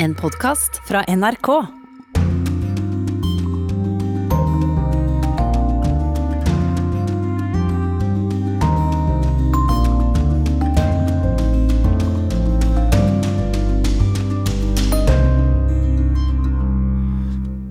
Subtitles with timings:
[0.00, 1.66] En podkast fra NRK.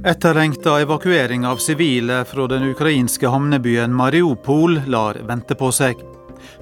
[0.04, 6.17] Etterlengta evakuering av sivile fra den ukrainske havnebyen Mariupol lar vente på seg.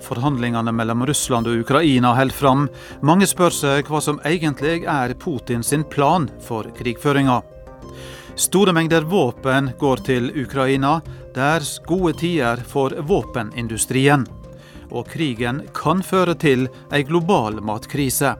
[0.05, 2.67] Forhandlingene mellom Russland og Ukraina holder fram.
[3.01, 7.41] Mange spør seg hva som egentlig er Putin sin plan for krigføringa.
[8.35, 10.99] Store mengder våpen går til Ukraina.
[11.33, 14.27] Det er gode tider for våpenindustrien.
[14.91, 18.35] Og krigen kan føre til ei global matkrise.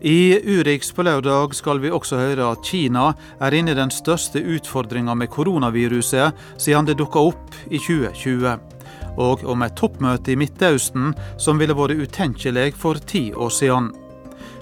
[0.00, 3.08] I Urix på lørdag skal vi også høre at Kina
[3.42, 8.77] er inne i den største utfordringa med koronaviruset siden det dukka opp i 2020.
[9.18, 13.90] Og om et toppmøte i Midtøsten som ville vært utenkelig for ti år siden.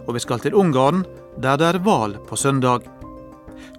[0.06, 1.05] Og vi skal til Ungarn,
[1.37, 2.87] der det er valg på søndag.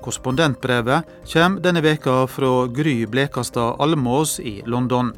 [0.02, 5.14] Korrespondentbrevet kommer denne veka fra Gry Blekastad Almås i London.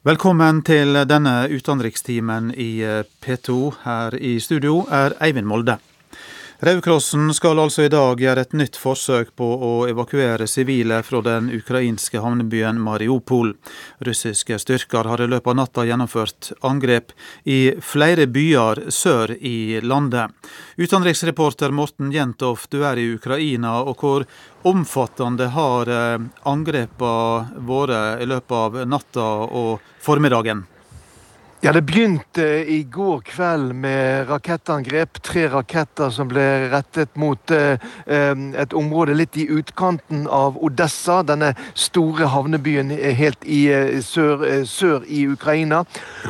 [0.00, 3.56] Velkommen til denne utenrikstimen i eh, P2.
[3.84, 5.76] Her i studio er Eivind Molde.
[6.60, 11.46] Røde skal altså i dag gjøre et nytt forsøk på å evakuere sivile fra den
[11.56, 13.54] ukrainske havnebyen Mariupol.
[14.04, 17.14] Russiske styrker har i løpet av natta gjennomført angrep
[17.48, 20.36] i flere byer sør i landet.
[20.76, 24.26] Utenriksreporter Morten Jentoff, du er i Ukraina, og hvor
[24.68, 30.66] omfattende har eh, angrepene vært i løpet av natta og formiddagen?
[31.62, 35.18] Ja, Det begynte i går kveld med rakettangrep.
[35.20, 37.76] Tre raketter som ble rettet mot eh,
[38.08, 41.18] et område litt i utkanten av Odessa.
[41.28, 45.82] Denne store havnebyen helt i eh, sør, eh, sør i Ukraina.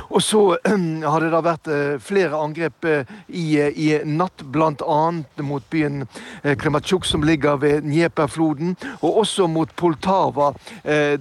[0.08, 0.74] Og så eh,
[1.06, 4.98] har det da vært eh, flere angrep eh, i, i, natt, bl.a.
[5.46, 6.08] mot byen
[6.42, 8.74] eh, Krematsjuk, som ligger ved Dnieperfloden.
[8.98, 10.50] Og også mot Poltava,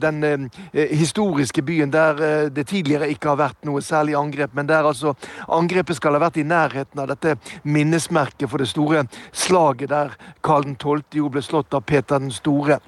[0.01, 4.87] den historiske byen der det tidligere ikke har vært noe særlig særlig angrep, men der
[4.87, 5.13] altså
[5.47, 10.15] angrepet skal ha vært i nærheten av dette minnesmerket for det store slaget der
[10.45, 11.03] Karl 12.
[11.19, 12.79] jo ble slått av Peter den store.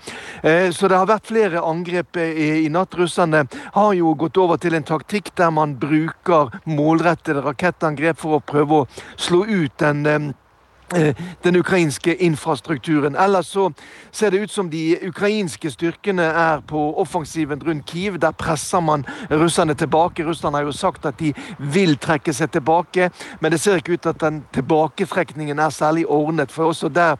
[0.43, 2.95] Eh, så det har vært flere angrep i natt.
[2.97, 8.45] Russerne har jo gått over til en taktikk der man bruker målrettede rakettangrep for å
[8.45, 10.31] prøve å slå ut den eh, Eh,
[11.43, 13.15] den ukrainske infrastrukturen.
[13.15, 13.71] Ellers så
[14.11, 18.17] ser det ut som de ukrainske styrkene er på offensiven rundt Kiev.
[18.19, 20.25] Der presser man russerne tilbake.
[20.25, 23.09] Russland har jo sagt at de vil trekke seg tilbake,
[23.39, 26.51] men det ser ikke ut til at den tilbaketrekningen er særlig ordnet.
[26.51, 27.15] For også der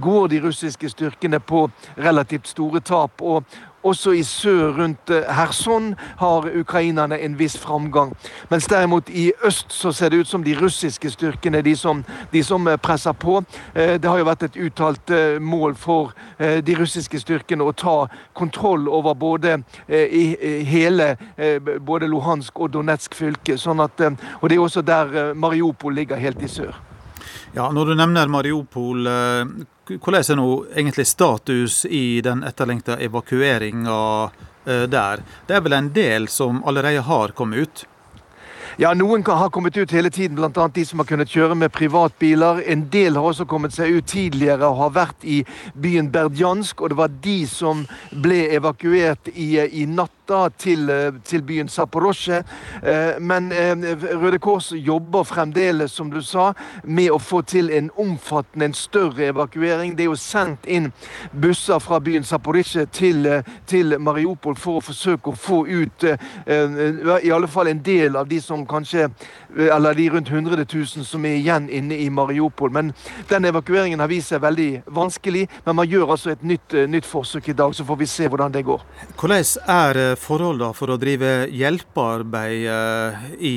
[0.00, 3.22] går de russiske styrkene på relativt store tap.
[3.22, 3.44] og
[3.84, 8.12] også i sør rundt Kherson eh, har ukrainerne en viss framgang.
[8.50, 12.42] Mens derimot i øst så ser det ut som de russiske styrkene, de som, de
[12.42, 13.42] som eh, presser på.
[13.74, 18.88] Eh, det har jo vært et uttalt mål for de russiske styrkene å ta kontroll
[18.88, 19.56] over både
[20.66, 21.16] hele
[21.80, 23.58] både Luhansk og Donetsk fylke.
[23.58, 24.00] Sånn at,
[24.40, 26.93] og det er også der Mariupol ligger helt i sør.
[27.56, 33.98] Ja, Når du nevner Mariupol, hvordan er nå egentlig status i den etterlengta evakueringa
[34.66, 35.22] eh, der?
[35.46, 37.84] Det er vel en del som allerede har kommet ut?
[38.76, 40.68] Ja, Noen har kommet ut hele tiden, bl.a.
[40.74, 42.58] de som har kunnet kjøre med privatbiler.
[42.66, 45.44] En del har også kommet seg ut tidligere og har vært i
[45.78, 46.82] byen Berdjansk.
[46.82, 50.10] Og det var de som ble evakuert i, i natt
[50.58, 50.90] til,
[51.24, 52.42] til, byen Zaporozjye.
[52.82, 53.74] Eh, men eh,
[54.22, 56.52] Røde Kors jobber fremdeles, som du sa,
[56.84, 59.96] med å få til en omfattende, en større evakuering.
[59.96, 60.90] Det er jo sendt inn
[61.32, 63.28] busser fra byen Zaporozjye til,
[63.66, 66.18] til Mariupol for å forsøke å få ut eh,
[67.24, 69.08] i alle fall en del av de som kanskje
[69.54, 72.72] Eller de rundt 100 000 som er igjen inne i Mariupol.
[72.74, 72.92] Men
[73.28, 75.44] den evakueringen har vist seg veldig vanskelig.
[75.64, 78.28] Men man gjør altså et nytt, eh, nytt forsøk i dag, så får vi se
[78.28, 78.82] hvordan det går.
[79.20, 83.56] Hvordan er eh, forholdene for å drive hjelpearbeid eh, i,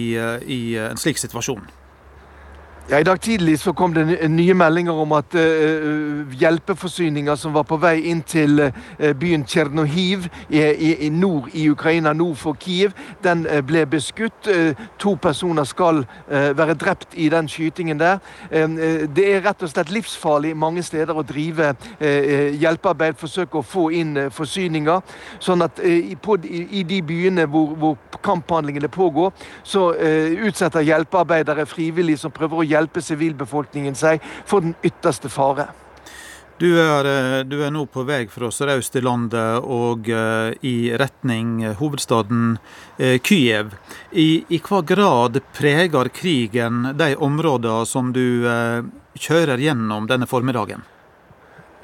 [0.57, 1.63] i en slik situasjon?
[2.89, 7.66] Ja, I dag tidlig så kom det nye meldinger om at uh, hjelpeforsyninger som var
[7.67, 12.55] på vei inn til uh, byen Tsjernohiv i, i, i, nord i Ukraina, nord for
[12.55, 12.93] Kiev,
[13.25, 14.47] den uh, ble beskutt.
[14.99, 18.19] to personer skal være drept i den skytingen der.
[19.16, 24.29] det er rett og slett livsfarlig mange steder å drive hjelpearbeid, forsøke å få inn
[24.31, 25.01] forsyninger.
[25.40, 25.81] Sånn at
[26.22, 29.33] på, i, de byene hvor, hvor kamphandlingene pågår,
[29.63, 29.90] så
[30.47, 35.68] utsetter hjelpearbeidere frivillige som prøver å hjelpe hjelpe sivilbefolkningen seg for den ytterste fare.
[36.58, 40.90] Du er, eh, du er, nå på vei fra sørøst i landet og uh, i
[40.97, 42.56] retning hovedstaden
[42.97, 43.76] uh, Kyiv.
[44.09, 48.50] I, I hva grad preger krigen de områdene som du
[49.14, 50.82] kjører gjennom denne formiddagen?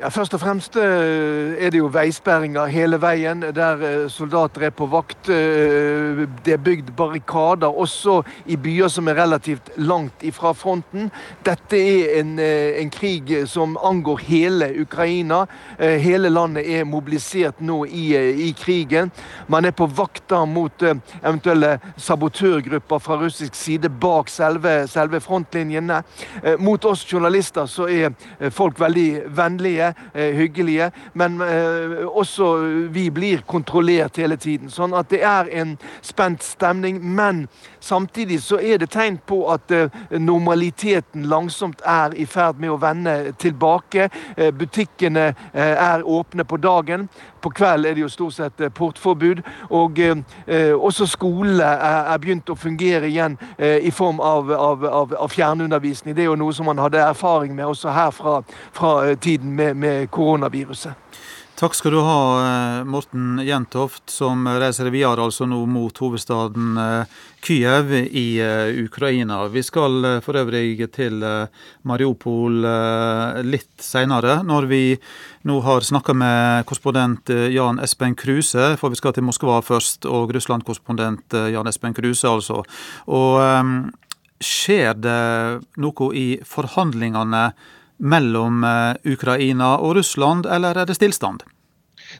[0.03, 4.73] Ja, Først og fremst eh, er det jo veisperringer hele veien, der eh, soldater er
[4.75, 5.29] på vakt.
[5.31, 8.17] Eh, det er bygd barrikader, også
[8.51, 11.07] i byer som er relativt langt ifra fronten.
[11.47, 15.45] Dette er en, en krig som angår hele Ukraina.
[15.79, 18.03] Hele landet er mobilisert nå i,
[18.47, 19.11] i krigen.
[19.47, 26.03] Man er på vakter mot eventuelle sabotørgrupper fra russisk side bak selve, selve frontlinjene.
[26.59, 29.92] Mot oss journalister så er folk veldig vennlige.
[30.13, 30.91] Eh, hyggelige.
[31.13, 32.55] Men eh, også
[32.89, 34.69] vi blir kontrollert hele tiden.
[34.69, 35.75] Sånn at det er en
[36.05, 36.99] spent stemning.
[37.01, 37.47] Men
[37.79, 42.79] samtidig så er det tegn på at eh, normaliteten langsomt er i ferd med å
[42.81, 44.09] vende tilbake.
[44.53, 47.07] Butikkene er åpne på dagen.
[47.43, 49.43] På kveld er det jo stort sett portforbud.
[49.69, 49.99] Og
[50.79, 56.15] også skolene er, begynt å fungere igjen i form av, av, av, av, fjernundervisning.
[56.15, 58.39] Det er jo noe som man hadde erfaring med også her fra,
[58.71, 60.95] fra tiden med, med koronaviruset.
[61.53, 67.11] Takk skal du ha, eh, Morten Jentoft, som reiser videre altså nå mot hovedstaden eh,
[67.45, 69.43] Kyiv i eh, Ukraina.
[69.53, 71.21] Vi skal for øvrig til
[71.85, 72.65] Mariupol
[73.45, 74.81] litt senere, når vi
[75.45, 80.33] nå har snakka med korrespondent Jan Espen Kruse, for vi skal til Moskva først, og
[80.33, 82.63] Russland-korrespondent Jan Espen Kruse, altså.
[83.05, 83.93] Og
[84.41, 85.21] skjer det
[85.77, 87.45] noe i forhandlingene
[87.97, 91.43] mellom eh, Ukraina og Russland, eller er det stillstand?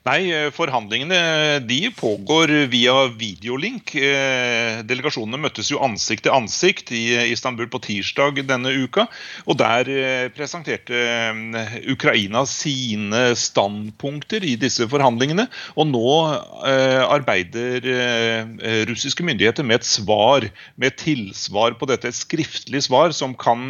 [0.02, 3.94] Nei, eh, forhandlingene de pågår via videolink.
[3.96, 9.06] Eh, delegasjonene møttes jo ansikt til ansikt i Istanbul på tirsdag denne uka.
[9.46, 9.92] Og der
[10.34, 10.98] presenterte
[11.92, 15.48] Ukraina sine standpunkter i disse forhandlingene.
[15.78, 16.14] Og nå
[16.64, 17.86] arbeider
[18.90, 22.10] russiske myndigheter med et svar, med et tilsvar på dette.
[22.10, 23.70] Et skriftlig svar som kan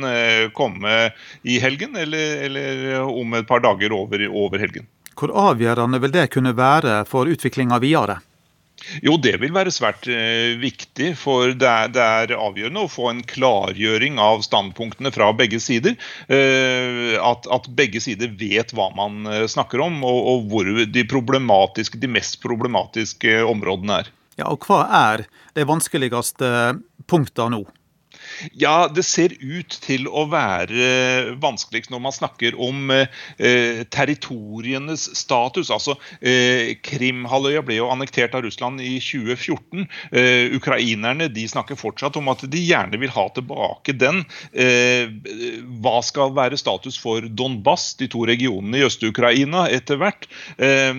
[0.56, 0.98] komme
[1.44, 4.88] i helgen, eller, eller om et par dager over, over helgen.
[5.19, 8.19] Hvor avgjørende vil det kunne være for utviklinga videre?
[9.04, 11.13] Jo, det vil være svært eh, viktig.
[11.19, 15.95] For det er, det er, avgjørende å få en klargjøring av standpunktene fra begge sider.
[16.27, 21.06] Eh, at, at, begge sider vet hva man eh, snakker om, og, og hvor de,
[21.10, 24.12] problematiske, de mest problematiske områdene er.
[24.39, 24.83] Ja, og Hva
[25.13, 26.50] er de vanskeligste
[27.09, 27.63] punktene nå?
[28.57, 35.71] Ja, det ser ut til å være vanskeligst når man snakker om eh, territorienes status.
[35.74, 39.88] Altså, eh, Krimhalvøya ble jo annektert av Russland i 2014.
[40.12, 44.24] Eh, ukrainerne de snakker fortsatt om at de gjerne vil ha tilbake den.
[44.51, 45.12] Eh,
[45.83, 50.27] hva skal være status for Donbass, de to regionene i Øst-Ukraina, etter hvert?
[50.57, 50.94] Eh,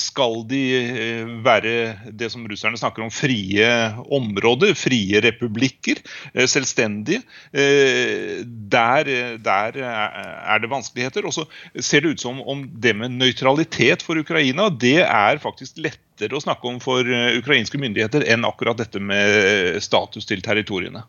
[0.00, 1.76] skal de eh, være
[2.16, 3.66] det som russerne snakker om, frie
[4.12, 6.02] områder, frie republikker?
[6.46, 7.22] selv selvstendige.
[7.52, 11.26] Eh, der, der, er det vanskeligheter.
[11.26, 11.46] Og så
[11.80, 16.42] ser det ut som om det med nøytralitet for Ukraina, det er faktisk lettere å
[16.42, 21.04] snakke om for eh, ukrainske myndigheter enn akkurat dette med status til territoriene.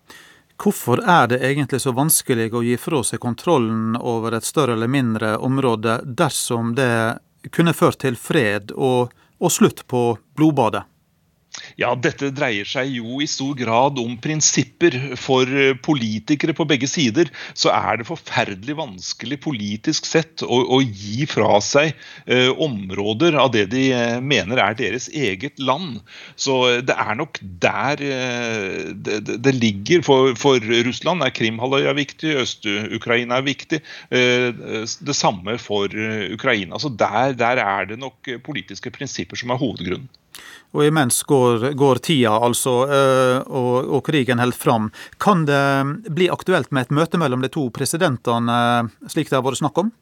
[0.58, 4.90] Hvorfor er det egentlig så vanskelig å gi fra seg kontrollen over et større eller
[4.90, 7.20] mindre område dersom det
[7.54, 10.88] kunne ført til fred og, og slutt på blodbadet?
[11.78, 14.96] Ja, dette dreier seg jo i stor grad om prinsipper.
[15.22, 20.82] For eh, politikere på begge sider så er det forferdelig vanskelig politisk sett å, å
[20.82, 21.94] gi fra seg
[22.26, 26.02] eh, områder av det de eh, mener er deres eget land.
[26.34, 30.02] Så eh, det er nok der eh, det, det, ligger.
[30.08, 30.58] For, for,
[30.88, 33.84] Russland er Krimhalvøya viktig, Øst-Ukraina er viktig.
[34.10, 34.50] Eh,
[34.82, 35.94] det samme for
[36.34, 36.82] Ukraina.
[36.82, 40.10] Så der, der er det nok politiske prinsipper som er hovedgrunnen.
[40.76, 44.90] Og imens går, går tida, altså, eh, og, og, krigen holder fram.
[45.24, 45.64] Kan det
[46.14, 48.58] bli aktuelt med et møte mellom de to presidentene,
[49.10, 49.94] slik det har vært snakk om?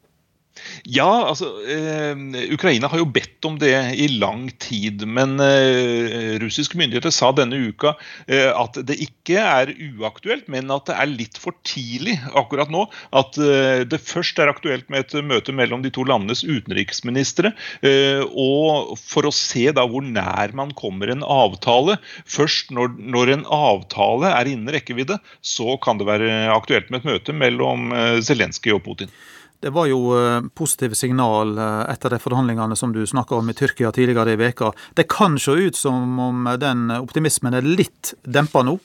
[0.86, 2.14] Ja, altså eh,
[2.54, 5.04] Ukraina har jo bedt om det i lang tid.
[5.08, 7.94] Men eh, russiske myndigheter sa denne uka
[8.26, 12.86] eh, at det ikke er uaktuelt, men at det er litt for tidlig akkurat nå.
[13.16, 17.52] At eh, det først er aktuelt med et møte mellom de to landenes utenriksministre.
[17.86, 21.98] Eh, og for å se da hvor nær man kommer en avtale.
[22.24, 27.10] Først når, når en avtale er innen rekkevidde, så kan det være aktuelt med et
[27.12, 29.12] møte mellom eh, Zelenskyj og Putin.
[29.60, 33.56] Det var jo eh, positive signal eh, etter de forhandlingene som du snakka om i
[33.56, 34.72] Tyrkia tidligere i veka.
[34.94, 38.78] Det kan se ut som om den optimismen er litt dempa nå?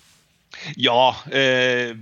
[0.75, 1.96] Ja, eh,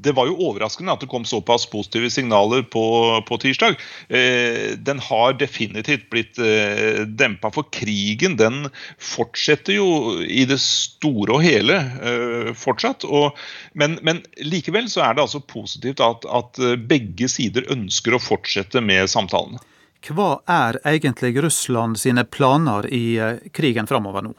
[0.00, 2.84] det var jo overraskende at det kom såpass positive signaler på,
[3.28, 3.78] på tirsdag.
[4.08, 11.38] Eh, den har definitivt blitt eh, dempa, for krigen den fortsetter jo i det store
[11.38, 13.06] og hele eh, fortsatt.
[13.06, 13.38] Og,
[13.72, 18.82] men, men, likevel så er det altså positivt at, at begge sider ønsker å fortsette
[18.84, 19.60] med samtalene.
[20.08, 24.32] Hva er egentlig Russland sine planer i eh, krigen framover nå?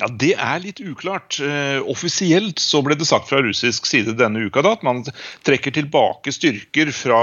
[0.00, 1.38] Ja, Det er litt uklart.
[1.40, 5.02] Uh, offisielt så ble det sagt fra russisk side denne uka da, at man
[5.46, 7.20] trekker tilbake styrker fra,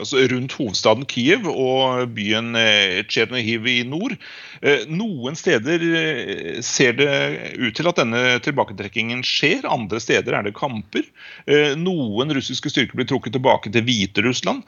[0.00, 4.16] altså, rundt hovedstaden Kiev og byen uh, Tsjernihiv i nord.
[4.64, 5.82] Uh, noen steder
[6.64, 7.10] ser det
[7.58, 11.04] ut til at denne tilbaketrekkingen skjer, andre steder er det kamper.
[11.78, 14.62] Noen russiske styrker blir trukket tilbake til Hviterussland.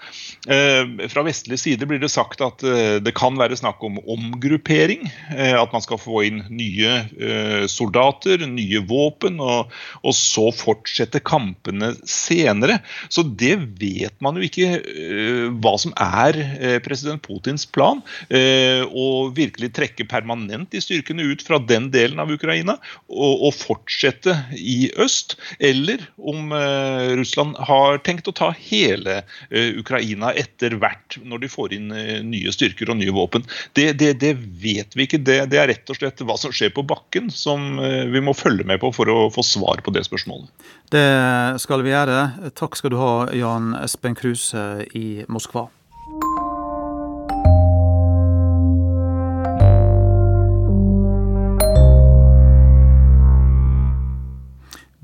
[1.13, 2.63] Fra vestlig side blir det sagt at
[3.05, 7.16] det kan være snakk om omgruppering, at man skal få inn nye Eh,
[7.71, 12.79] soldater, nye våpen, og, og, så fortsette kampene senere.
[13.13, 18.03] Så det vet man jo ikke uh, hva som er uh, president Putins plan.
[18.27, 22.77] Å virkelig trekke permanent de styrkene ut fra den delen av Ukraina
[23.09, 25.37] og, og fortsette i øst.
[25.63, 26.53] Eller om
[27.19, 29.21] Russland har tenkt å ta hele
[29.51, 31.93] Ukraina etter hvert, når de får inn
[32.31, 33.47] nye styrker og nye våpen.
[33.79, 35.23] Det, det, det vet vi ikke.
[35.27, 38.21] Det, det er rett og slett hva som skjer på bakken bakken som eh, vi
[38.21, 40.49] må følge med på for å få svar på det spørsmålet.
[40.91, 42.51] Det skal vi gjøre.
[42.55, 45.69] Takk skal du ha, Jan Espen Kruse i Moskva.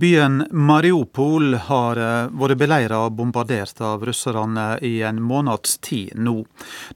[0.03, 6.41] Byen Mariupol har eh, vært beleira og bombardert av russerne i en måneds tid nå.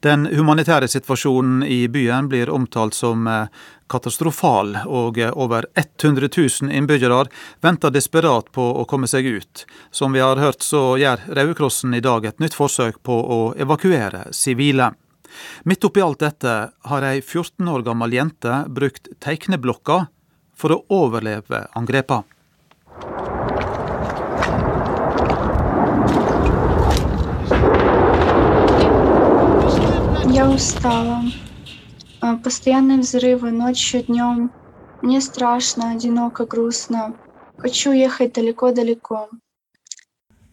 [0.03, 3.47] Den humanitære situasjonen i byen blir omtalt som eh,
[3.87, 7.23] katastrofal, og eh, over 100 000 innbyggere
[7.63, 9.63] venter desperat på å komme seg ut.
[9.87, 13.41] Som vi har hørt, så gjør Røde Krossen i dag et nytt forsøk på å
[13.55, 14.91] evakuere sivile.
[15.63, 16.61] Midt oppi alt dette
[16.91, 20.09] har ei 14 år gammel jente brukt tegneblokka
[20.59, 22.33] for å overleve angrepene.
[30.33, 31.22] Я устала.
[32.42, 34.50] Постоянные взрывы ночью, днем.
[35.02, 37.14] Мне страшно, одиноко, грустно.
[37.58, 39.28] Хочу ехать далеко-далеко.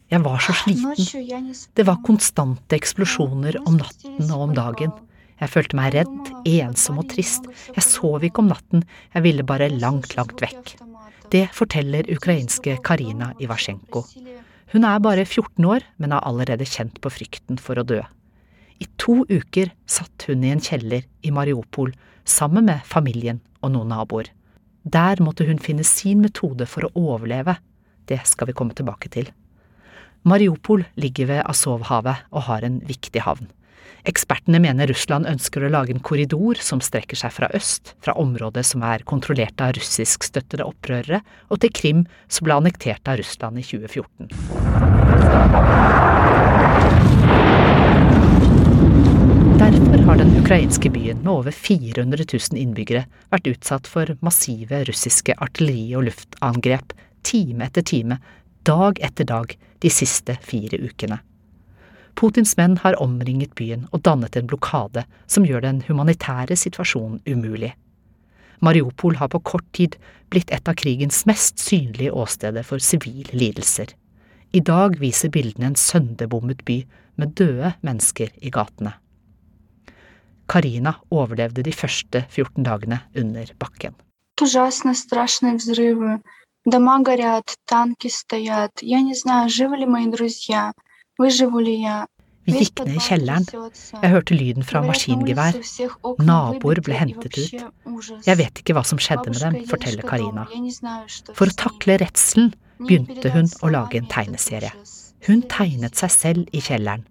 [0.10, 1.54] Jeg var så sliten.
[1.74, 4.92] Det var konstante eksplosjoner om natten og om dagen.
[5.40, 7.46] Jeg følte meg redd, ensom og trist.
[7.76, 10.76] Jeg sov ikke om natten, jeg ville bare langt, langt vekk.
[11.32, 14.04] Det forteller ukrainske Karina Ivasjenko.
[14.74, 18.02] Hun er bare 14 år, men har allerede kjent på frykten for å dø.
[18.83, 21.93] I to uker satt hun i en kjeller i Mariupol
[22.25, 24.31] sammen med familien og noen naboer.
[24.85, 27.57] Der måtte hun finne sin metode for å overleve.
[28.09, 29.31] Det skal vi komme tilbake til.
[30.25, 33.49] Mariupol ligger ved Azovhavet og har en viktig havn.
[34.09, 38.65] Ekspertene mener Russland ønsker å lage en korridor som strekker seg fra øst, fra området
[38.69, 43.65] som er kontrollert av russiskstøttede opprørere, og til Krim, som ble annektert av Russland i
[43.65, 44.29] 2014.
[49.65, 55.33] Derfor har den ukrainske byen med over 400 000 innbyggere vært utsatt for massive russiske
[55.41, 56.91] artilleri- og luftangrep
[57.25, 58.19] time etter time,
[58.69, 61.17] dag etter dag, de siste fire ukene.
[62.13, 67.73] Putins menn har omringet byen og dannet en blokade som gjør den humanitære situasjonen umulig.
[68.61, 69.97] Mariupol har på kort tid
[70.29, 73.97] blitt et av krigens mest synlige åsteder for sivile lidelser.
[74.53, 76.83] I dag viser bildene en sønderbommet by
[77.17, 78.99] med døde mennesker i gatene.
[80.50, 83.96] Karina overlevde de første 14 dagene under bakken.
[84.42, 86.22] Ужасно страшные взрывы.
[86.66, 88.72] Дома горят, танки стоят.
[88.82, 90.74] Я не знаю, живы ли мои друзья.
[91.20, 93.46] Vi gikk ned i kjelleren.
[94.02, 95.58] Jeg hørte lyden fra maskingevær.
[96.24, 97.66] Naboer ble hentet ut.
[98.26, 100.48] Jeg vet ikke hva som skjedde med dem, forteller Karina.
[101.36, 104.72] For å takle redselen begynte hun å lage en tegneserie.
[105.28, 107.04] Hun tegnet seg selv i kjelleren,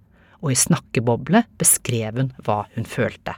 [0.43, 3.38] og i snakkeboble beskrev hun hva hun følte.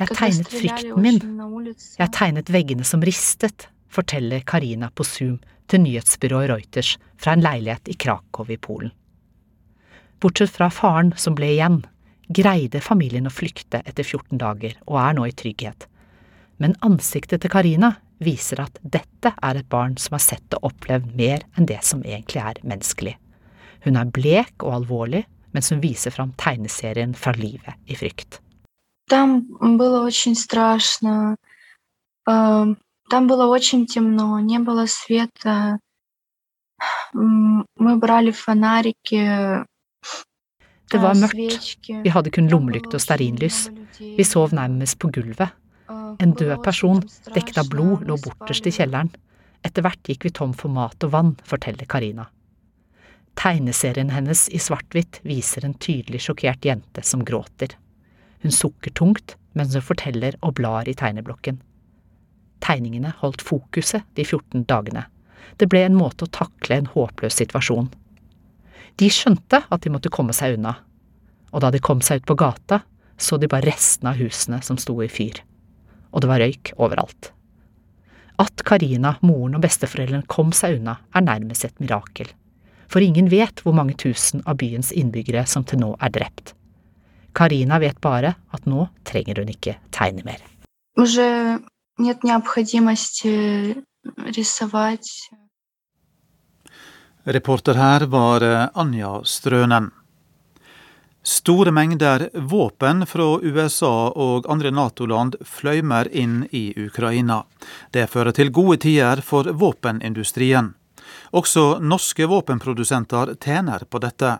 [0.00, 1.20] Jeg tegnet frykten min.
[2.00, 7.92] Jeg tegnet veggene som ristet, forteller Karina på Zoom til nyhetsbyrået Reuters fra en leilighet
[7.92, 8.92] i Krakow i Polen.
[10.22, 11.82] Bortsett fra faren, som ble igjen,
[12.32, 15.88] greide familien å flykte etter 14 dager og er nå i trygghet,
[16.57, 17.93] Men ansiktet til Karina
[18.23, 22.01] viser at dette er et barn som har sett og opplevd mer enn det som
[22.01, 23.13] egentlig er menneskelig.
[23.85, 28.41] Hun er blek og alvorlig, mens hun viser fram tegneserien fra livet i frykt.
[29.07, 29.45] Там
[29.77, 31.37] было очень страшно.
[32.25, 35.79] Там было очень темно, не было света.
[37.13, 39.63] Мы брали фонарики.
[40.91, 43.69] Det var mørkt, vi hadde kun lommelykt og stearinlys.
[43.99, 45.49] Vi sov nærmest på gulvet.
[46.20, 47.02] En død person,
[47.34, 49.12] dekket av blod, lå borterst i kjelleren.
[49.62, 52.26] Etter hvert gikk vi tom for mat og vann, forteller Karina.
[53.38, 57.76] Tegneserien hennes i svart-hvitt viser en tydelig sjokkert jente som gråter.
[58.42, 61.60] Hun sukker tungt mens hun forteller og blar i tegneblokken.
[62.62, 65.06] Tegningene holdt fokuset de 14 dagene.
[65.58, 67.90] Det ble en måte å takle en håpløs situasjon.
[69.00, 70.76] De skjønte at de måtte komme seg unna,
[71.52, 72.82] og da de kom seg ut på gata,
[73.16, 75.42] så de bare restene av husene som sto i fyr.
[76.12, 77.32] Og det var røyk overalt.
[78.40, 82.30] At Karina, moren og besteforeldrene kom seg unna, er nærmest et mirakel.
[82.92, 86.54] For ingen vet hvor mange tusen av byens innbyggere som til nå er drept.
[87.32, 90.40] Karina vet bare at nå trenger hun ikke tegne mer.
[97.24, 99.90] Reporter her var eh, Anja Strønen.
[101.22, 107.44] Store mengder våpen fra USA og andre Nato-land fløymer inn i Ukraina.
[107.94, 110.72] Det fører til gode tider for våpenindustrien.
[111.30, 114.38] Også norske våpenprodusenter tjener på dette.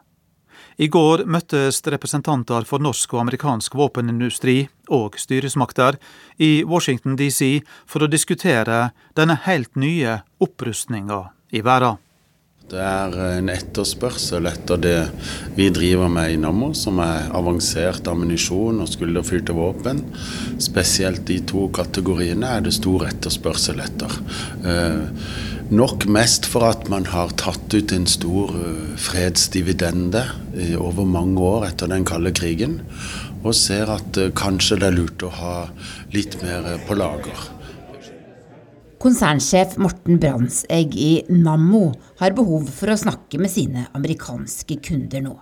[0.77, 6.01] I går møttes representanter for norsk og amerikansk våpenindustri og styresmakter
[6.43, 12.03] i Washington DC for å diskutere denne helt nye opprustninga i verden.
[12.71, 14.99] Det er en etterspørsel etter det
[15.57, 20.01] vi driver med i Nammo, som er avansert ammunisjon og skulderfylte våpen.
[20.63, 24.15] Spesielt de to kategoriene er det stor etterspørsel etter.
[24.65, 25.03] Eh,
[25.75, 30.25] nok mest for at man har tatt ut en stor eh, fredsdividende
[30.79, 32.81] over mange år etter den kalde krigen,
[33.43, 35.57] og ser at eh, kanskje det er lurt å ha
[36.15, 37.52] litt mer på lager.
[39.03, 41.89] Konsernsjef Morten Brandsegg i Nammo
[42.21, 45.33] har behov for å snakke med sine amerikanske kunder nå.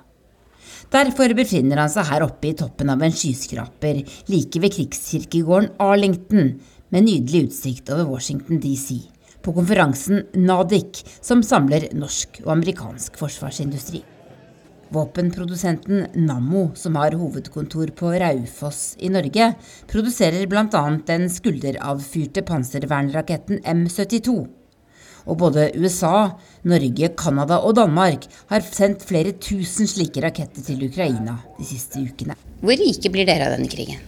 [0.88, 4.00] Derfor befinner han seg her oppe i toppen av en skyskraper
[4.32, 6.54] like ved krigskirkegården Arlington,
[6.88, 8.96] med nydelig utsikt over Washington DC,
[9.44, 14.00] på konferansen NADIC, som samler norsk og amerikansk forsvarsindustri.
[14.90, 19.52] Våpenprodusenten Nammo, som har hovedkontor på Raufoss i Norge,
[19.90, 20.82] produserer bl.a.
[21.06, 24.34] den skulderavfyrte panservernraketten M72.
[25.30, 26.32] Og både USA,
[26.66, 32.34] Norge, Canada og Danmark har sendt flere tusen slike raketter til Ukraina de siste ukene.
[32.64, 34.02] Hvor rike blir dere av denne krigen?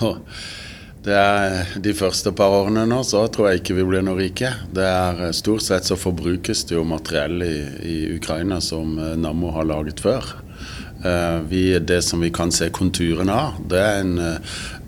[1.00, 4.52] Det er De første par årene nå så tror jeg ikke vi blir noe rike.
[4.68, 7.56] Det er eh, Stort sett så forbrukes det jo materiell i,
[7.88, 10.28] i Ukraina som eh, Nammo har laget før.
[11.00, 14.12] Eh, vi, det som vi kan se konturene av, det er en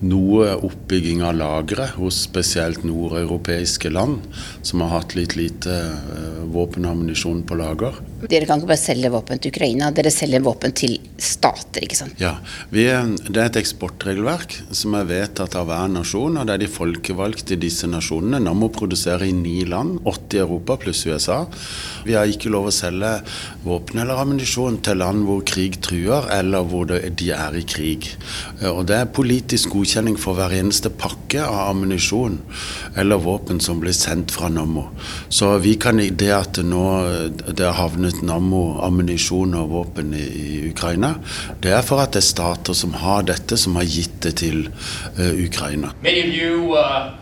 [0.04, 4.20] noe oppbygging av lagre hos spesielt nordeuropeiske land,
[4.60, 5.78] som har hatt litt lite
[6.52, 7.96] våpen og ammunisjon på lager.
[8.22, 12.20] Dere kan ikke bare selge våpen til Ukraina, dere selger våpen til stater, ikke sant?
[12.22, 12.36] Ja,
[12.70, 16.70] vi, Det er et eksportregelverk som er vedtatt av hver nasjon, og det er de
[16.70, 18.38] folkevalgte i disse nasjonene.
[18.42, 21.40] Nammo produserer i ni land, åtte i Europa pluss USA.
[22.06, 23.10] Vi har ikke lov å selge
[23.64, 28.10] våpen eller ammunisjon til land hvor krig truer, eller hvor de er i krig.
[28.70, 32.38] Og det er politisk godkjenning for hver eneste pakke av ammunisjon
[32.98, 34.88] eller våpen som blir sendt fra Nammo.
[35.32, 36.86] Så vi kan det at nå
[37.50, 37.78] det har
[38.12, 41.14] havnet Nammo ammunisjon og våpen i, i, Ukraina,
[41.60, 44.68] det er for at det er stater som har dette, som har gitt det til
[45.18, 45.92] uh, Ukraina.
[46.04, 47.12] You, uh,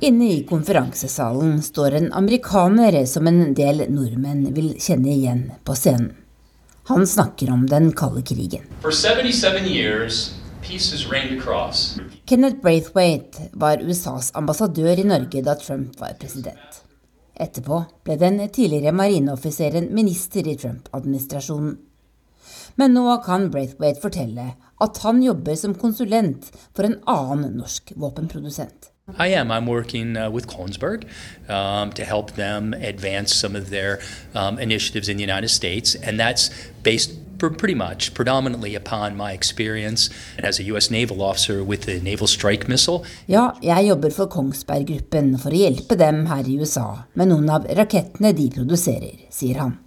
[0.00, 6.16] Inne i konferansesalen står en amerikaner som en del nordmenn vil kjenne igjen på scenen.
[6.88, 8.64] Han snakker om den kalde krigen.
[12.26, 16.79] Kenneth Braithwaite var USAs ambassadør i Norge da Trump var president.
[17.40, 21.78] Etterpå ble den tidligere marineoffiseren minister i Trump-administrasjonen.
[22.76, 28.90] Men nå kan Braithwaite fortelle at han jobber som konsulent for en annen norsk våpenprodusent.
[29.18, 29.50] I am.
[29.50, 31.04] I'm working uh, with Kongsberg
[31.48, 33.98] um, to help them advance some of their
[34.34, 36.50] um, initiatives in the United States, and that's
[36.84, 37.10] based
[37.48, 40.90] pretty much predominantly upon my experience as a U.S.
[40.90, 43.04] naval officer with the Naval Strike Missile.
[43.26, 47.64] Ja, jeg jobber for Kongsberg-gruppen for å hjelpe dem her i USA med noen av
[47.78, 49.78] rakettene de produserer, sier han.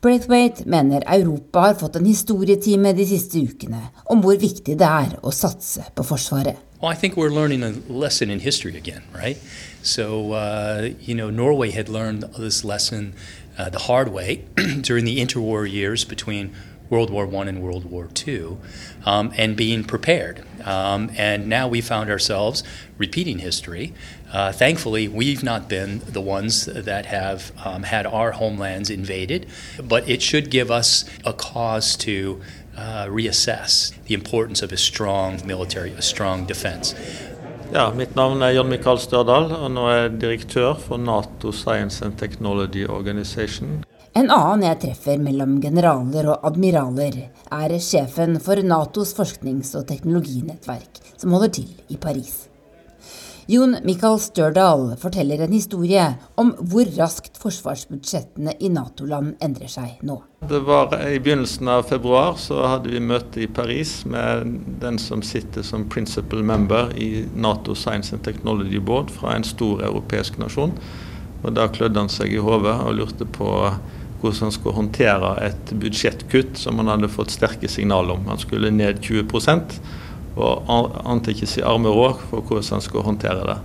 [0.00, 5.16] Braithwaite mener Europa har fått en historietime de siste ukene om hvor viktig det er
[5.22, 6.56] å satse på Forsvaret.
[6.80, 9.38] Well, I think we're learning a lesson in history again, right?
[9.82, 13.14] So, uh, you know, Norway had learned this lesson
[13.58, 14.44] uh, the hard way
[14.80, 16.54] during the interwar years between
[16.90, 18.56] World War I and World War II,
[19.04, 20.44] um, and being prepared.
[20.64, 22.64] Um, and now we found ourselves
[22.96, 23.92] repeating history.
[24.32, 29.46] Uh, thankfully, we've not been the ones that have um, had our homelands invaded,
[29.82, 32.40] but it should give us a cause to
[32.76, 36.94] uh, reassess the importance of a strong military, a strong defense.
[37.68, 42.00] Ja, mitt navn er Jon Mikael Størdal, og nå er jeg direktør for Nato Science
[42.06, 43.82] and Technology Organization.
[44.16, 51.02] En annen jeg treffer mellom generaler og admiraler, er sjefen for Natos forsknings- og teknologinettverk,
[51.20, 52.47] som holder til i Paris.
[53.48, 56.02] Jon Michael Størdal forteller en historie
[56.36, 60.18] om hvor raskt forsvarsbudsjettene i Nato-land endrer seg nå.
[60.50, 65.24] Det var I begynnelsen av februar så hadde vi møte i Paris med den som
[65.24, 70.74] sitter som principal member i Nato Science and Technology Board fra en stor europeisk nasjon.
[71.40, 73.48] Og Da klødde han seg i hodet og lurte på
[74.20, 78.28] hvordan han skulle håndtere et budsjettkutt som han hadde fått sterke signaler om.
[78.28, 79.24] Han skulle ned 20
[80.38, 83.58] og ante ikke si arme råk for hvordan han skulle håndtere det.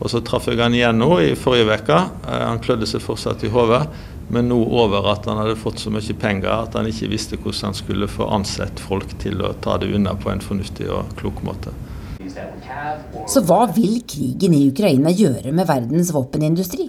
[0.00, 2.00] Og Så traff jeg han igjen nå i forrige uke.
[2.28, 3.84] Eh, han klødde seg fortsatt i hodet,
[4.28, 7.70] men nå over at han hadde fått så mye penger at han ikke visste hvordan
[7.70, 11.44] han skulle få ansett folk til å ta det unna på en fornuftig og klok
[11.46, 11.72] måte.
[13.28, 16.88] Så hva vil krigen i Ukraina gjøre med verdens våpenindustri?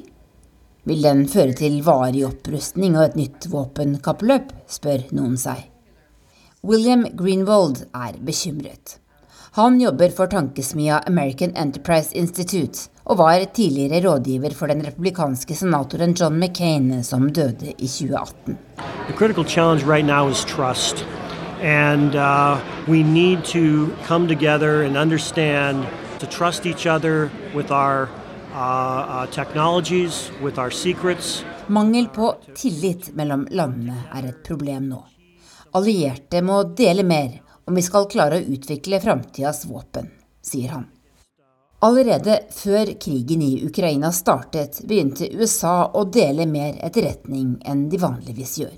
[0.85, 5.63] Vil den føre til varig opprustning og et nytt våpenkappløp, spør noen seg.
[6.65, 8.99] William Greenwald er bekymret.
[9.55, 16.11] Han jobber for tankesmia American Enterprise Institute og var tidligere rådgiver for den republikanske senatoren
[16.19, 18.57] John McCain, som døde i 2018.
[21.63, 25.85] And uh, we need to come together and understand
[26.19, 28.09] to trust each other with our
[28.53, 31.45] uh, uh, technologies, with our secrets.
[31.67, 35.05] Mangel på tillit mellom landene er et problem nå.
[35.71, 40.09] Allierte må dele mer om vi skal klare å utvikle framtidas våpen,
[40.41, 40.85] sier han.
[41.85, 48.57] Allerede før krigen i Ukraina startet, begynte USA å dele mer etterretning enn de vanligvis
[48.61, 48.77] gjør.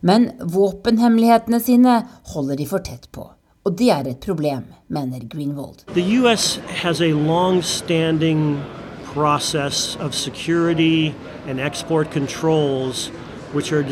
[0.00, 1.96] Men våpenhemmelighetene sine
[2.32, 3.26] holder de for tett på.
[3.66, 5.82] Og det er et problem, mener Greenwald.
[5.94, 8.62] The US has a long-standing
[9.12, 11.14] process of security
[11.48, 13.10] and export controls
[13.52, 13.82] which are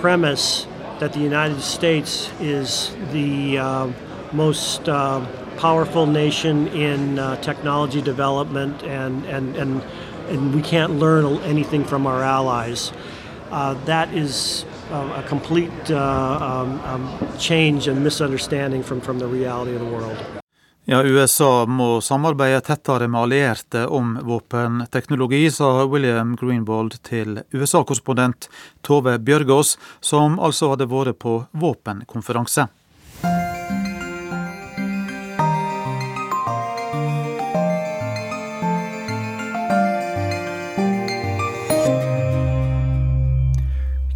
[0.00, 0.66] premise
[1.00, 3.88] that the United States is the uh,
[4.32, 5.24] most uh,
[5.56, 9.82] powerful nation in uh, technology development, and, and, and,
[10.28, 12.92] and we can't learn anything from our allies.
[13.50, 19.26] Uh, that is uh, a complete uh, um, um, change and misunderstanding from, from the
[19.26, 20.43] reality of the world.
[20.86, 28.50] Ja, USA må samarbeide tettere med allierte om våpenteknologi, sa William Greenwald til USA-korrespondent
[28.84, 32.66] Tove Bjørgaas, som altså hadde vært på våpenkonferanse.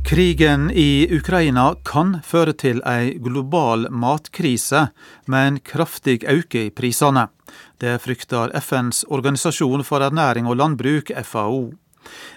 [0.09, 4.87] Krigen i Ukraina kan føre til ei global matkrise
[5.29, 7.27] med en kraftig økning i prisene.
[7.77, 11.75] Det frykter FNs organisasjon for ernæring og landbruk, FAO.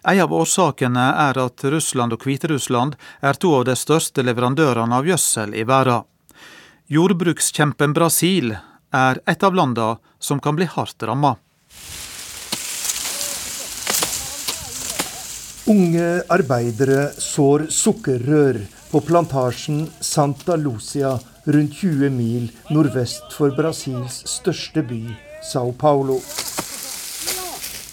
[0.03, 5.07] En av årsakene er at Russland og Hviterussland er to av de største leverandørene av
[5.07, 6.03] gjødsel i verden.
[6.91, 8.51] Jordbrukskjempen Brasil
[8.91, 11.39] er et av landene som kan bli hardt rammet.
[15.69, 18.57] Unge arbeidere sår sukkerrør
[18.89, 21.11] på plantasjen Santa Lucia
[21.45, 25.03] rundt 20 mil nordvest for Brasils største by,
[25.45, 26.17] Sao Paulo.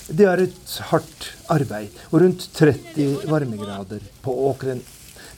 [0.09, 4.81] Det er et hardt arbeid og rundt 30 varmegrader på åkeren.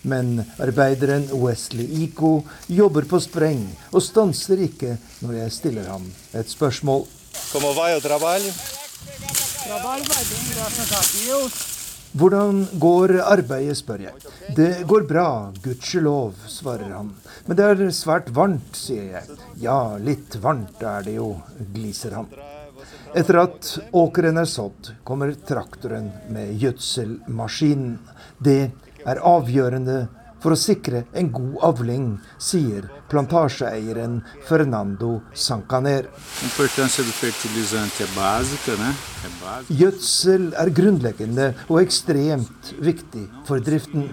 [0.07, 4.95] Men arbeideren Wesley Ico jobber på spreng og stanser ikke
[5.27, 7.09] når jeg stiller ham et spørsmål.
[7.51, 8.55] Como vai o trabalho?
[9.67, 11.80] Trabalho vai bem, graças a Deus.
[12.11, 14.31] Hvordan går arbeidet, spør jeg.
[14.57, 15.27] Det går bra,
[15.63, 17.13] gudskjelov, svarer han.
[17.47, 19.37] Men det er svært varmt, sier jeg.
[19.63, 21.37] Ja, litt varmt er det jo,
[21.75, 22.27] gliser han.
[23.15, 27.99] Etter at åkeren er sådd, kommer traktoren med gjødselmaskinen.
[28.43, 28.61] Det
[29.07, 30.01] er avgjørende
[30.43, 32.11] for å sikre en god avling,
[32.43, 36.07] sier plantasjeeieren Fernando Sancaner.
[39.69, 44.09] Gjødsel er grunnleggende og ekstremt viktig for driften.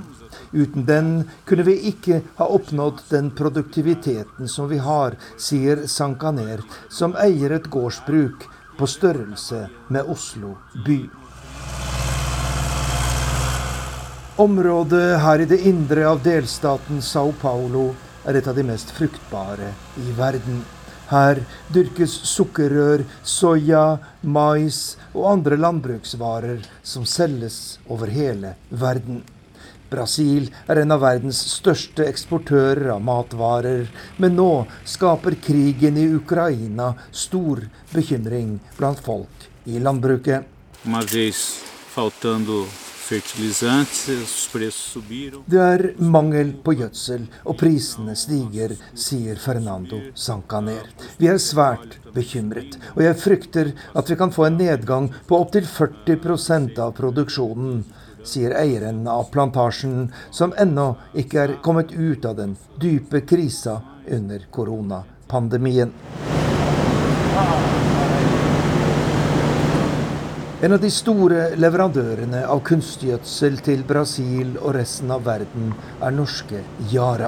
[0.52, 1.12] Uten den
[1.48, 7.70] kunne vi ikke ha oppnådd den produktiviteten som vi har, sier Sankaner, som eier et
[7.72, 10.56] gårdsbruk på størrelse med Oslo
[10.86, 11.00] by.
[14.38, 17.88] Området her i det indre av delstaten Sao Paulo
[18.28, 19.72] er et av de mest fruktbare
[20.04, 20.64] i verden.
[21.08, 21.40] Her
[21.72, 29.24] dyrkes sukkerrør, soya, mais og andre landbruksvarer som selges over hele verden.
[29.88, 33.86] Brasil er en av verdens største eksportører av matvarer,
[34.20, 37.64] men nå skaper krigen i Ukraina stor
[37.94, 40.44] bekymring blant folk i landbruket.
[45.48, 50.90] Det er mangel på gjødsel, og prisene stiger, sier Fernando Sancaner.
[51.20, 55.64] Vi er svært bekymret, og jeg frykter at vi kan få en nedgang på opptil
[55.70, 57.86] 40% av produksjonen
[58.28, 63.80] sier eieren av plantasjen, som ennå ikke er kommet ut av den dype krisa
[64.20, 65.96] under koronapandemien.
[70.58, 75.68] En av de store leverandørene av kunstgjødsel til Brasil og resten av verden
[76.02, 77.28] er norske Yara.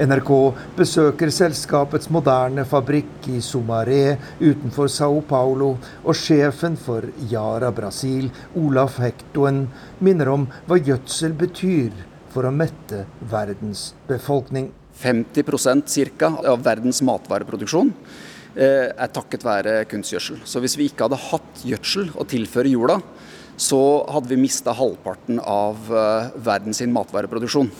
[0.00, 0.30] NRK
[0.78, 8.96] besøker selskapets moderne fabrikk i Sumaré utenfor Sao Paulo, og sjefen for Yara Brasil, Olaf
[9.04, 9.66] Hektoen,
[10.00, 11.92] minner om hva gjødsel betyr
[12.32, 14.70] for å mette verdens befolkning.
[14.96, 16.32] 50% ca.
[16.40, 17.92] av verdens matvareproduksjon
[18.64, 20.40] er takket være kunstgjødsel.
[20.48, 23.00] Så hvis vi ikke hadde hatt gjødsel å tilføre jorda,
[23.56, 23.80] så
[24.12, 27.70] hadde vi mista halvparten av eh, verdens matvareproduksjon.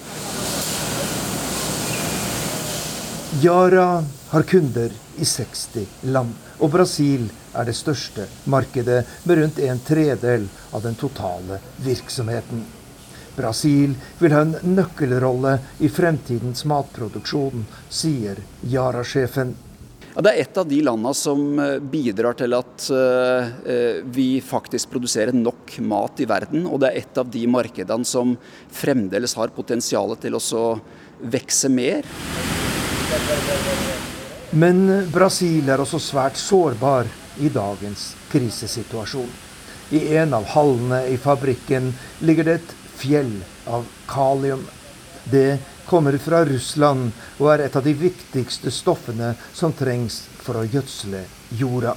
[3.43, 9.83] Yara har kunder i 60 land, og Brasil er det største markedet med rundt en
[9.85, 12.65] tredel av den totale virksomheten.
[13.37, 19.53] Brasil vil ha en nøkkelrolle i fremtidens matproduksjon, sier Yara-sjefen.
[20.16, 23.50] Ja, det er et av de landene som eh, bidrar til at uh,
[24.09, 26.62] vi faktisk produserer nok mat i verden.
[26.64, 28.33] Og det er et av de markedene som
[28.72, 30.62] fremdeles har potensial til å
[31.20, 32.09] vokse mer.
[34.57, 34.81] Men
[35.12, 37.12] Brasil er også svært sårbar
[37.44, 39.29] i dagens krisesituasjon.
[39.92, 41.92] I en av hallene i fabrikken
[42.24, 43.35] ligger det et fjell
[43.68, 44.64] av kalium.
[45.29, 50.66] Det kommer fra Russland og er et av de viktigste stoffene som trengs for å
[50.66, 51.22] gjødsle
[51.59, 51.94] jorda.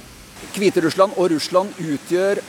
[0.54, 2.40] Hviterussland og Russland utgjør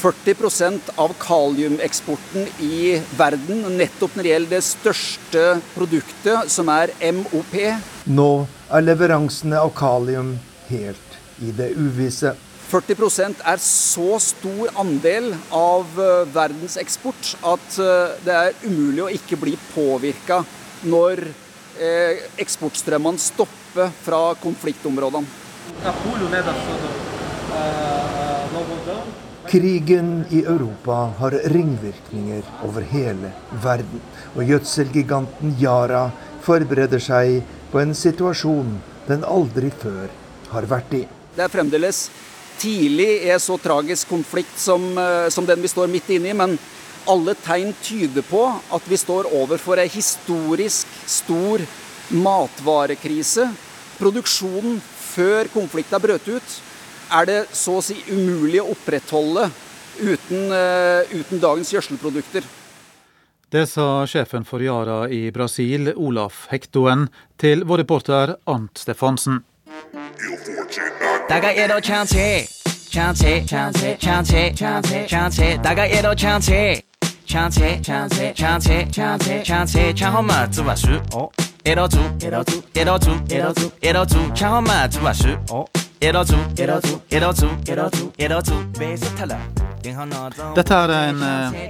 [0.00, 5.42] 40% av kaliumeksporten i verden, nettopp når det gjelder det største
[5.74, 7.56] produktet, som er MOP.
[8.08, 8.30] Nå
[8.70, 10.38] er leveransene av kalium
[10.70, 12.32] helt i det uvisse.
[12.70, 19.10] 40% er så stor andel av eh, verdens eksport at eh, det er umulig å
[19.10, 20.44] ikke bli påvirka
[20.88, 21.24] når
[21.80, 25.26] eh, eksportstrømmene stopper fra konfliktområdene.
[29.50, 34.02] Krigen i Europa har ringvirkninger over hele verden.
[34.36, 36.08] Og gjødselgiganten Yara
[36.44, 37.40] forbereder seg
[37.72, 38.76] på en situasjon
[39.08, 40.10] den aldri før
[40.52, 41.06] har vært i.
[41.34, 42.08] Det er fremdeles
[42.60, 46.36] tidlig i en så tragisk konflikt som, eh, som den vi står midt inne i.
[46.36, 46.58] Men
[47.08, 51.64] alle tegn tyder på at vi står overfor en historisk stor
[52.10, 53.48] matvarekrise.
[54.00, 56.56] Produksjonen før konflikten brøt ut,
[57.10, 59.48] er det så å si umulig å opprettholde
[60.00, 62.46] uten, uh, uten dagens gjødselprodukter.
[63.50, 69.40] Det sa sjefen for Yara i Brasil, Olaf Hektoen, til vår reporter Ant Stefansen.
[90.54, 91.60] Dette er en eh,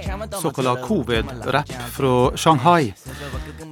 [0.41, 2.93] såkalt covid-rapp fra Shanghai.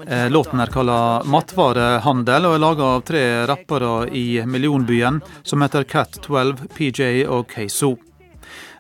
[0.08, 5.84] Eh, låten er kalla 'Matvarehandel' og er laga av tre rappere i millionbyen som heter
[5.84, 7.98] Cat12, PJ og Keiso.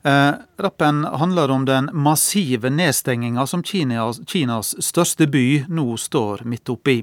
[0.03, 6.69] Eh, rappen handler om den massive nedstenginga som Kinas, Kinas største by nå står midt
[6.71, 7.01] oppi.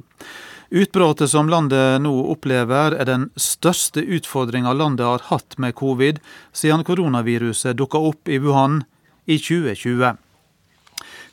[0.70, 6.18] Utbruddet som landet nå opplever, er den største utfordringa landet har hatt med covid
[6.56, 8.82] siden koronaviruset dukka opp i Wuhan
[9.26, 10.16] i 2020.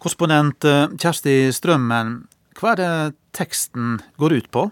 [0.04, 2.15] Korrespondent eh, Kjersti Strømmen,
[2.60, 2.93] hva er det
[3.34, 4.67] teksten går ut på?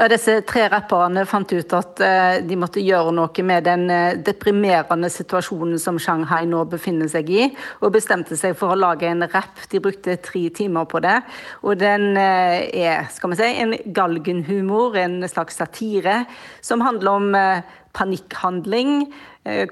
[0.00, 4.18] Ja, disse tre rapperne fant ut at eh, de måtte gjøre noe med den eh,
[4.24, 7.48] deprimerende situasjonen som Shanghai nå befinner seg i,
[7.82, 9.60] og bestemte seg for å lage en rapp.
[9.68, 11.18] De brukte tre timer på det.
[11.66, 16.22] Og den eh, er skal vi si, en galgenhumor, en slags satire,
[16.64, 17.36] som handler om
[17.96, 19.10] panikkhandling.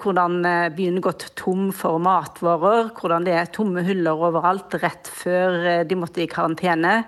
[0.03, 0.41] Hvordan
[0.75, 6.25] byen gått tom for matvarer, hvordan det er tomme hyller overalt rett før de måtte
[6.25, 7.03] i karantene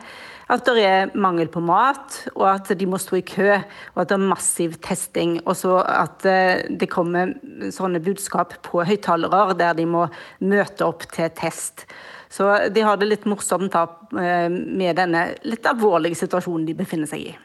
[0.50, 3.50] at det er mangel på mat, og at de må stå i kø,
[3.94, 5.38] og at det er massiv testing.
[5.46, 7.36] Og så at eh, det kommer
[7.74, 10.06] sånne budskap på høyttalere der de må
[10.42, 11.86] møte opp til test.
[12.30, 17.30] Så de har det litt morsomt eh, med denne litt alvorlige situasjonen de befinner seg
[17.32, 17.36] i.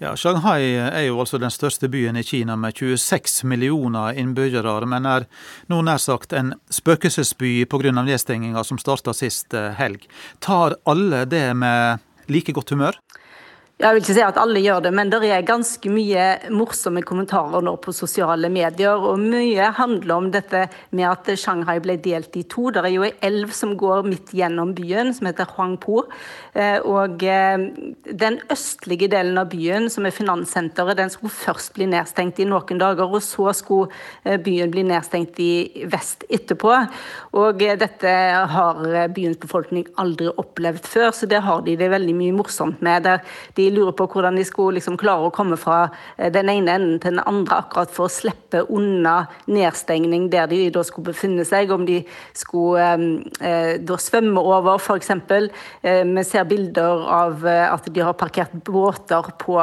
[0.00, 5.04] Ja, Shanghai er jo altså den største byen i Kina med 26 millioner innbyggere, men
[5.04, 5.26] er
[5.68, 7.92] nå nær sagt en spøkelsesby pga.
[7.92, 10.08] nedstenginga som starta sist eh, helg.
[10.40, 12.98] Tar alle det med like godt humør?
[13.80, 17.62] Jeg vil ikke si at alle gjør det, men det er ganske mye morsomme kommentarer
[17.64, 18.92] nå på sosiale medier.
[18.92, 22.66] Og mye handler om dette med at Shanghai ble delt i to.
[22.68, 26.02] Det er jo ei elv som går midt gjennom byen, som heter Huangpo.
[26.52, 27.64] Eh, og eh,
[28.20, 32.84] den østlige delen av byen, som er finanssenteret, den skulle først bli nedstengt i noen
[32.84, 33.08] dager.
[33.08, 33.88] Og så skulle
[34.26, 36.74] eh, byen bli nedstengt i vest etterpå.
[37.40, 38.14] Og dette
[38.52, 38.84] har
[39.16, 43.08] byens befolkning aldri opplevd før, så det har de det veldig mye morsomt med.
[43.56, 45.82] de lurer på hvordan de skulle liksom klare å komme fra
[46.16, 50.62] eh, den ene enden til den andre akkurat for å slippe unna nedstengning der de
[50.74, 51.72] da skulle befinne seg.
[51.74, 52.00] Om de
[52.36, 52.90] skulle
[53.40, 55.14] eh, da svømme over, f.eks.
[55.82, 59.60] Eh, vi ser bilder av eh, at de har parkert båter på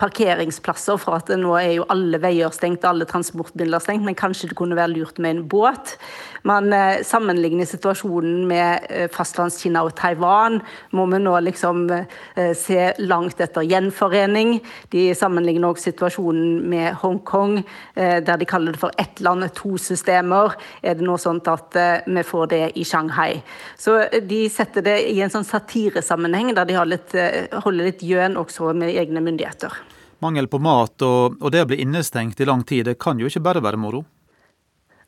[0.00, 4.56] parkeringsplasser, for at nå er jo alle veier stengt, alle transportmidler stengt, men kanskje det
[4.58, 5.96] kunne være lurt med en båt.
[6.44, 10.58] Man eh, sammenligner situasjonen med eh, fastlandskina og Taiwan.
[10.92, 14.58] Må vi nå liksom eh, se langt etter gjenforening.
[14.92, 17.62] De sammenligner også situasjonen med Hongkong,
[17.94, 20.54] der de kaller det for ett land, to systemer.
[20.82, 21.76] Er det nå sånt at
[22.06, 23.40] vi får det i Shanghai?
[23.80, 27.16] Så de setter det i en sånn satiresammenheng, der de litt,
[27.64, 29.76] holder litt gjøn også med egne myndigheter.
[30.24, 33.30] Mangel på mat og, og det å bli innestengt i lang tid, det kan jo
[33.30, 34.04] ikke bare være moro?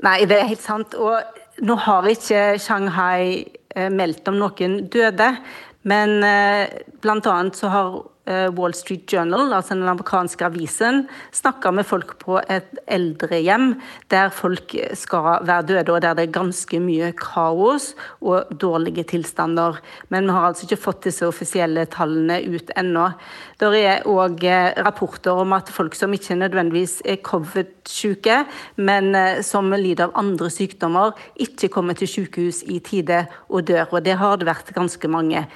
[0.04, 0.94] Nei, det er helt sant.
[0.94, 5.30] Og nå har vi ikke Shanghai eh, meldt om noen døde.
[5.86, 6.18] Men
[7.00, 7.36] blant bl.a.
[7.54, 12.80] så har Eh, Wall Street Journal, altså den amerikanske avisen, snakka med folk på et
[12.90, 13.76] eldrehjem
[14.10, 19.78] der folk skal være døde, og der det er ganske mye kaos og dårlige tilstander.
[20.10, 23.08] Men vi har altså ikke fått disse offisielle tallene ut ennå.
[23.60, 28.42] Det er òg eh, rapporter om at folk som ikke nødvendigvis er covid-syke,
[28.76, 33.86] men eh, som lider av andre sykdommer, ikke kommer til sykehus i tide og dør.
[33.92, 35.46] Og det har det vært ganske mange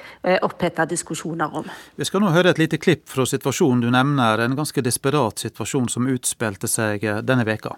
[0.44, 1.66] oppheta diskusjoner om.
[1.98, 5.88] Vi skal nå høre et lite klipp fra situasjonen du nevner, en ganske desperat situasjon
[5.88, 7.76] som utspilte seg eh, denne veka.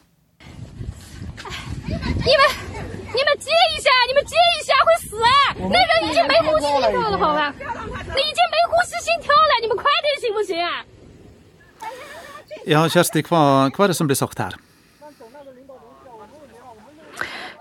[12.72, 13.42] Ja, Kjersti, hva,
[13.74, 14.58] hva er det som blir sagt her?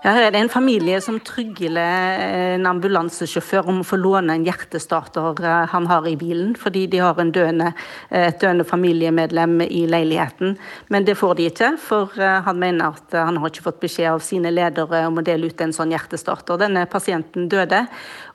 [0.02, 5.38] Her er det en familie som trygler en ambulansesjåfør om å få låne en hjertestarter
[5.46, 7.68] eh, han har i bilen, fordi de har døende,
[8.10, 10.56] eh, et døende familiemedlem i leiligheten.
[10.90, 14.08] Men det får de ikke, for eh, han mener at han har ikke fått beskjed
[14.10, 16.58] av sine ledere om å dele ut en sånn hjertestarter.
[16.64, 17.84] Denne pasienten døde,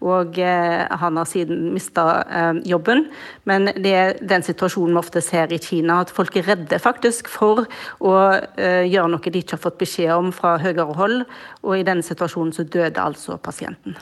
[0.08, 2.04] og han har siden mista
[2.70, 3.08] jobben.
[3.50, 7.28] Men det er den situasjonen vi ofte ser i Kina, at folk er redde faktisk
[7.32, 7.66] for
[7.98, 8.14] å
[8.56, 11.26] gjøre noe de ikke har fått beskjed om fra høyere hold
[11.64, 13.98] og i den situasjonen så døde altså pasienten.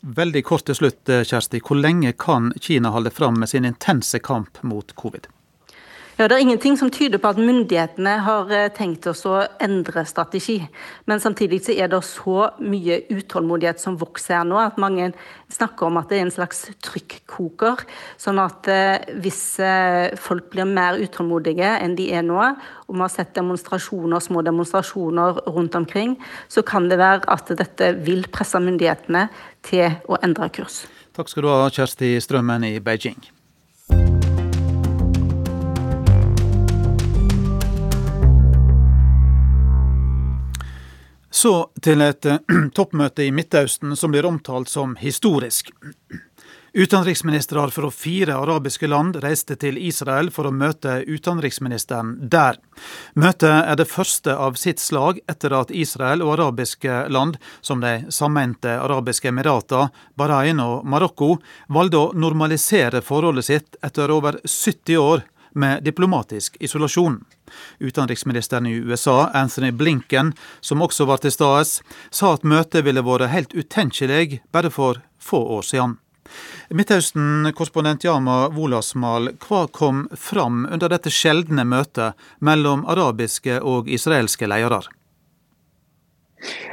[0.00, 1.60] Veldig kort til slutt, eh, Kjersti.
[1.60, 5.26] Hvor lenge kan Kina holde fram med sin intense kamp mot covid?
[6.20, 10.02] Ja, Det er ingenting som tyder på at myndighetene har eh, tenkt oss å endre
[10.04, 10.58] strategi.
[11.08, 15.14] Men samtidig så er det så mye utålmodighet som vokser her nå, at mange
[15.48, 17.86] snakker om at det er en slags trykkoker.
[18.20, 23.00] Sånn at eh, hvis eh, folk blir mer utålmodige enn de er nå, og vi
[23.00, 26.18] har sett demonstrasjoner, små demonstrasjoner rundt omkring,
[26.52, 29.30] så kan det være at dette vil presse myndighetene
[29.64, 30.82] til å endre kurs.
[31.16, 33.22] Takk skal du ha, Kjersti Strømmen i Beijing.
[41.30, 42.42] Så til et eh,
[42.76, 45.70] toppmøte i Midtøsten som blir omtalt som historisk.
[46.72, 52.60] Utenriksministre fra fire arabiske land reiste til Israel for å møte utenriksministeren der.
[53.18, 58.04] Møtet er det første av sitt slag etter at Israel og arabiske land, som de
[58.14, 65.26] sammente arabiske emirater, Bahrain og Marokko, valgte å normalisere forholdet sitt etter over 70 år
[65.52, 67.20] med diplomatisk isolasjon.
[67.80, 71.64] Utenriksministeren i USA, Anthony Blinken, som også var til stede,
[72.10, 75.98] sa at møtet ville vært helt utenkelig bare for få år siden.
[76.70, 84.99] Midtøsten-korrespondent Yama Wolasmal, hva kom fram under dette sjeldne møtet mellom arabiske og israelske ledere?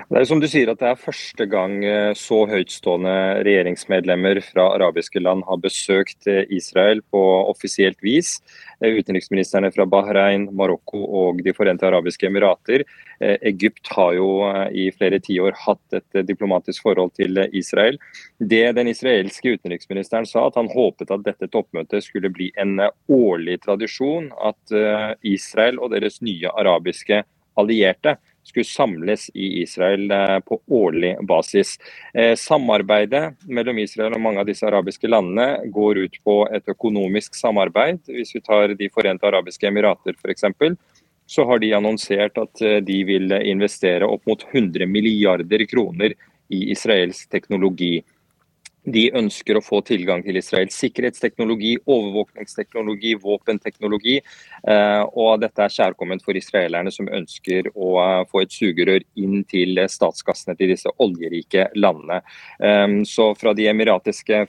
[0.08, 3.14] Det er som du sier at det er første gang eh, så høytstående
[3.44, 8.38] regjeringsmedlemmer fra arabiske land har besøkt eh, Israel på offisielt vis.
[8.80, 12.86] Eh, utenriksministrene fra Bahrain, Marokko og De forente arabiske emirater.
[13.20, 14.28] Egypt har jo
[14.78, 17.98] i flere tiår hatt et diplomatisk forhold til Israel.
[18.38, 22.78] Det Den israelske utenriksministeren sa, at han håpet at dette toppmøtet skulle bli en
[23.10, 24.30] årlig tradisjon.
[24.38, 27.24] At Israel og deres nye arabiske
[27.58, 31.76] allierte skulle samles i Israel eh, på årlig basis.
[32.14, 37.36] Eh, samarbeidet mellom Israel og mange av disse arabiske landene går ut på et økonomisk
[37.38, 38.04] samarbeid.
[38.08, 40.48] Hvis vi tar De forente arabiske emirater f.eks.,
[41.28, 46.16] så har de annonsert at eh, de vil investere opp mot 100 milliarder kroner
[46.50, 48.00] i israelsk teknologi.
[48.88, 54.18] De ønsker å få tilgang til Israels sikkerhetsteknologi, overvåkningsteknologi, våpenteknologi.
[54.64, 59.44] Eh, og dette er kjærkomment for israelerne som ønsker å eh, få et sugerør inn
[59.52, 62.22] til statskassene til disse oljerike landene.
[62.64, 64.44] Eh, så fra de emiratiske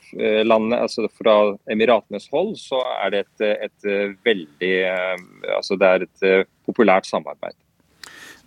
[0.46, 1.38] landene, altså fra
[1.70, 4.74] Emiratenes hold, så er det et, et veldig
[5.56, 7.56] Altså det er et populært samarbeid.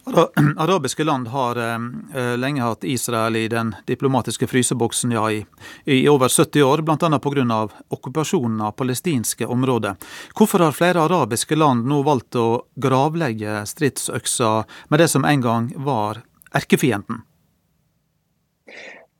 [0.58, 5.46] Arabiske land har eh, lenge hatt Israel i den diplomatiske fryseboksen ja, i,
[5.86, 7.20] i over 70 år, bl.a.
[7.20, 7.60] pga.
[7.90, 9.96] okkupasjonen av palestinske områder.
[10.38, 14.52] Hvorfor har flere arabiske land nå valgt å gravlegge stridsøksa
[14.90, 17.22] med det som en gang var erkefienden?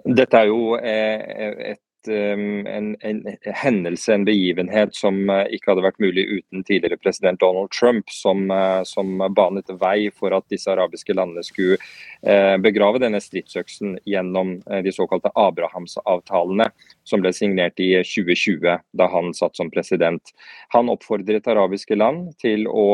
[0.02, 5.86] Dette er jo eh, et Um, en, en, hendelse, en begivenhet, som uh, ikke hadde
[5.86, 10.72] vært mulig uten tidligere president Donald Trump, som, uh, som banet vei for at disse
[10.72, 16.72] arabiske landene skulle uh, begrave denne stridsøksen gjennom de såkalte Abrahamsavtalene,
[17.12, 20.34] som ble signert i 2020, da han satt som president.
[20.76, 22.88] Han oppfordret arabiske land til å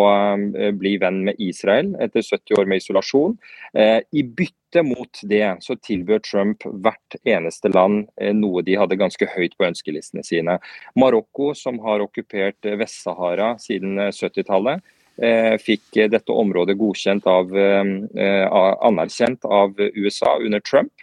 [0.78, 3.38] bli venn med Israel etter 70 år med isolasjon.
[3.78, 4.24] I
[4.68, 9.55] bytte mot det så tilbød Trump hvert eneste land eh, noe de hadde ganske høyt
[9.57, 10.57] på ønskelistene sine.
[10.95, 14.84] Marokko, som har okkupert eh, Vest-Sahara siden 70-tallet,
[15.22, 20.93] eh, fikk dette området godkjent av, anerkjent av USA under Trump,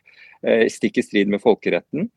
[0.69, 2.11] stikk i strid med folkeretten.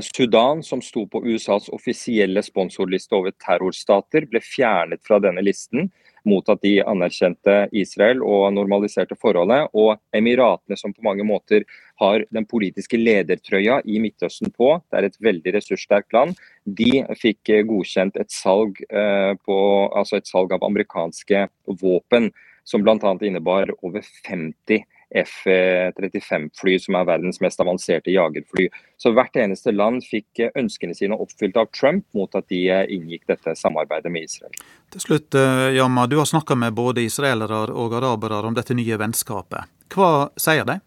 [0.00, 5.90] Sudan, som sto på USAs offisielle sponsorliste over terrorstater, ble fjernet fra denne listen
[6.28, 9.70] mot at de anerkjente Israel og normaliserte forholdet.
[9.76, 11.64] Og Emiratene, som på mange måter
[12.00, 17.52] har den politiske ledertrøya i Midtøsten på, det er et veldig ressurssterkt land, de fikk
[17.68, 19.58] godkjent et salg, eh, på,
[19.96, 21.46] altså et salg av amerikanske
[21.80, 22.30] våpen,
[22.64, 23.16] som bl.a.
[23.24, 28.68] innebar over 50 F-35-fly, som er verdens mest avanserte jagerfly.
[29.00, 32.84] Så hvert eneste land fikk eh, ønskene sine oppfylt av Trump mot at de eh,
[32.94, 34.54] inngikk dette samarbeidet med Israel.
[34.94, 39.00] Til slutt, eh, Jamma, du har snakka med både israelere og arabere om dette nye
[39.00, 39.70] vennskapet.
[39.90, 40.78] Hva sier de?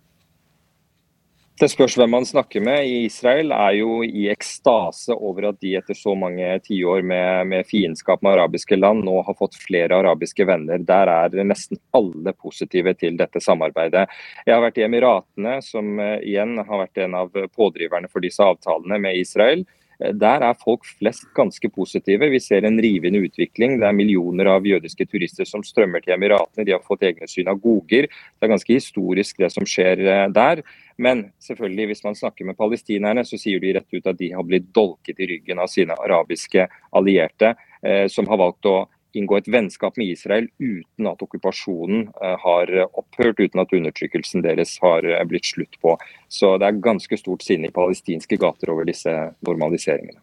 [1.63, 2.83] Det spørs hvem man snakker med.
[2.83, 7.69] I Israel er jo i ekstase over at de etter så mange tiår med, med
[7.69, 10.83] fiendskap med arabiske land nå har fått flere arabiske venner.
[10.83, 14.09] Der er nesten alle positive til dette samarbeidet.
[14.43, 18.43] Jeg har vært i Emiratene, som uh, igjen har vært en av pådriverne for disse
[18.43, 19.63] avtalene med Israel.
[20.11, 22.27] Der er folk flest ganske positive.
[22.33, 23.77] Vi ser en rivende utvikling.
[23.79, 26.65] Det er millioner av jødiske turister som strømmer til Emiratene.
[26.67, 28.09] De har fått egne synagoger.
[28.09, 30.63] Det er ganske historisk det som skjer eh, der.
[30.99, 34.43] Men selvfølgelig, hvis man snakker med palestinerne, så sier de rett ut at de har
[34.47, 38.77] blitt dolket i ryggen av sine arabiske allierte, eh, som har valgt å
[39.19, 44.75] inngå et vennskap med Israel uten at okkupasjonen eh, har opphørt, uten at undertrykkelsen deres
[44.83, 45.95] har eh, blitt slutt på.
[46.27, 49.13] Så det er ganske stort sinne i palestinske gater over disse
[49.45, 50.19] normaliseringene.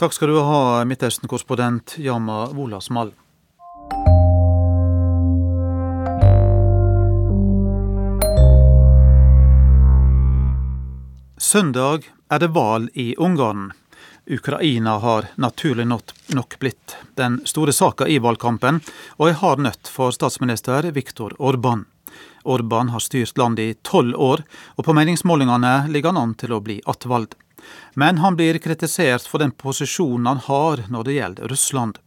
[0.00, 3.12] Takk skal du ha, Midtøsten-korrespondent Yama Wolasmal.
[11.40, 13.70] Søndag er det valg i Ungarn.
[14.30, 18.78] Ukraina har naturlig nok blitt den store saka i valgkampen,
[19.18, 21.82] og ei hard nøtt for statsminister Viktor Orban.
[22.44, 24.44] Orban har styrt landet i tolv år,
[24.78, 27.34] og på meningsmålingene ligger han an til å bli attvalgt.
[27.98, 31.98] Men han blir kritisert for den posisjonen han har når det gjelder Russland.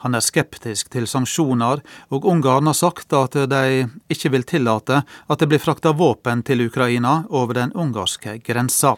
[0.00, 5.42] Han er skeptisk til sanksjoner, og Ungarn har sagt at de ikke vil tillate at
[5.42, 8.96] det blir frakta våpen til Ukraina over den ungarske grensa.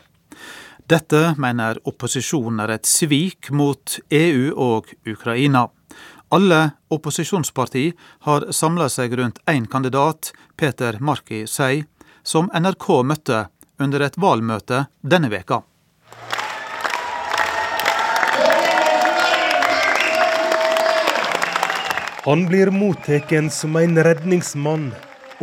[0.88, 5.66] Dette mener opposisjonen er et svik mot EU og Ukraina.
[6.32, 6.60] Alle
[6.94, 7.82] opposisjonsparti
[8.24, 11.82] har samla seg rundt én kandidat, Peter Marki Sei,
[12.24, 13.42] som NRK møtte
[13.76, 15.60] under et valgmøte denne veka.
[22.24, 24.90] Han blir mottatt som en redningsmann,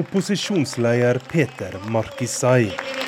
[0.02, 3.05] opposisjonsleder Peter Markisai.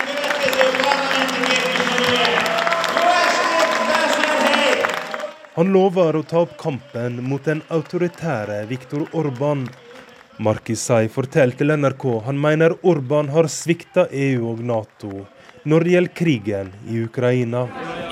[5.57, 9.63] Han lover å ta opp kampen mot den autoritære Viktor Orban.
[10.37, 15.23] Markisai forteller til NRK han mener Orban har svikta EU og Nato
[15.65, 17.63] når det gjelder krigen i Ukraina.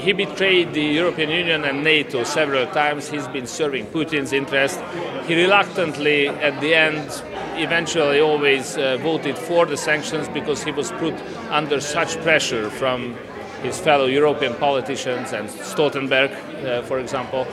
[0.01, 3.11] He betrayed the European Union and NATO several times.
[3.13, 4.81] He's been serving Putin's interest.
[5.27, 7.21] He reluctantly, at the end,
[7.57, 11.13] eventually always uh, voted for the sanctions because he was put
[11.51, 13.15] under such pressure from
[13.65, 17.45] his fellow European politicians and Stoltenberg, uh, for example.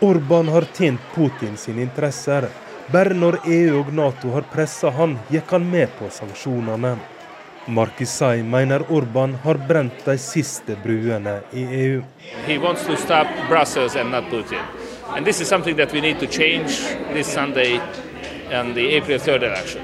[0.00, 2.48] Orban har tjent Putin sine interesser.
[2.92, 6.96] Bare når EU og Nato har pressa han, gikk han med på sanksjonene.
[7.66, 12.02] Markisai mener Orban har brent de siste bruene i EU.
[12.46, 14.60] He wants to stop Brussels and not Putin.
[15.16, 16.80] And this is something that we need to change
[17.12, 17.80] this Sunday
[18.50, 19.82] and the April 3rd election.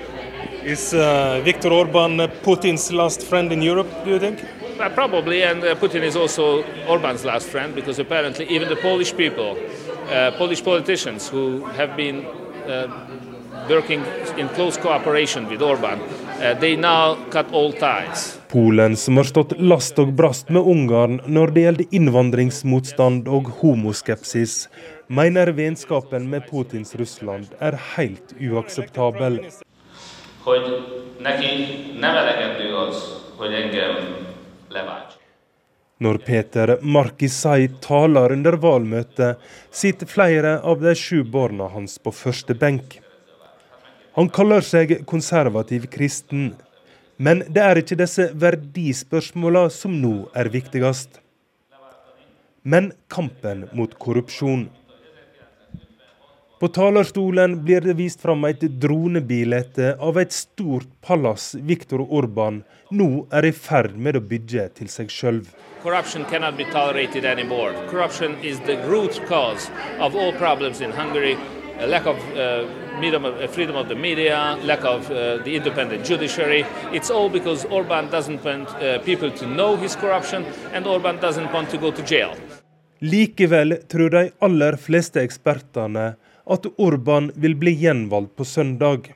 [0.63, 4.45] Is uh, Viktor Orban Putin's last friend in Europe, do you think?
[4.81, 9.15] Uh, probably, and uh, Putin is also Orban's last friend because apparently even the Polish
[9.15, 9.59] people,
[10.09, 12.25] uh, Polish politicians who have been
[12.67, 12.89] uh,
[13.69, 14.03] working
[14.39, 18.41] in close cooperation with Orban, uh, they now cut all ties.
[18.49, 24.71] Polen, som har stått last og brast med Ungarn når det gjelder innvandringsmotstand og homoskepsis,
[25.09, 29.43] mener vennskapen med Putins Russland er helt uakseptabel.
[30.41, 30.65] Hogy
[31.21, 31.53] neki
[32.01, 32.97] nem elegendő az,
[33.37, 34.30] hogy engem
[36.01, 39.37] når Peter Markisai taler under valgmøtet,
[39.71, 42.97] sitter flere av de sju barna hans på første benk.
[44.17, 46.55] Han kaller seg konservativ kristen,
[47.21, 51.21] men det er ikke disse verdispørsmåla som nå er viktigst.
[52.65, 54.69] Men kampen mot korrupsjon.
[56.61, 62.59] På talerstolen blir det vist fram et dronebilde av et stort palass Viktor Orban
[62.93, 65.39] nå er i ferd med å bygge til seg sjøl.
[65.81, 67.81] Korrupsjon kan ikke tolereres lenger.
[67.89, 69.57] Korrupsjon er the root alle
[70.05, 71.35] problemer i problems in Hungary.
[71.81, 72.69] A lack of uh,
[73.49, 76.67] freedom of the media, lack of uh, the independent judiciary.
[76.93, 80.45] It's all because Orban doesn't want uh, people to know his corruption,
[80.75, 82.37] and Orban doesn't want to go to jail.
[83.01, 86.17] Likevel tror de aller fleste ekspertene
[86.47, 89.13] at Orban vil bli gjenvalgt på søndag.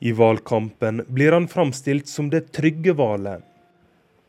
[0.00, 3.42] I valgkampen blir han framstilt som det trygge valget.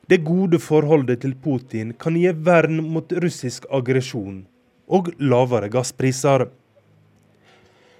[0.08, 4.44] Det gode forholdet til Putin kan gi vern mot russisk aggresjon
[4.88, 6.50] og lavere gasspriser.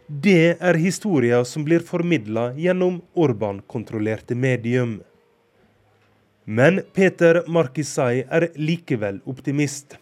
[0.08, 5.00] Det er historier som blir formidla gjennom Orban-kontrollerte medium.
[6.44, 9.96] Men Peter Markisai er likevel optimist.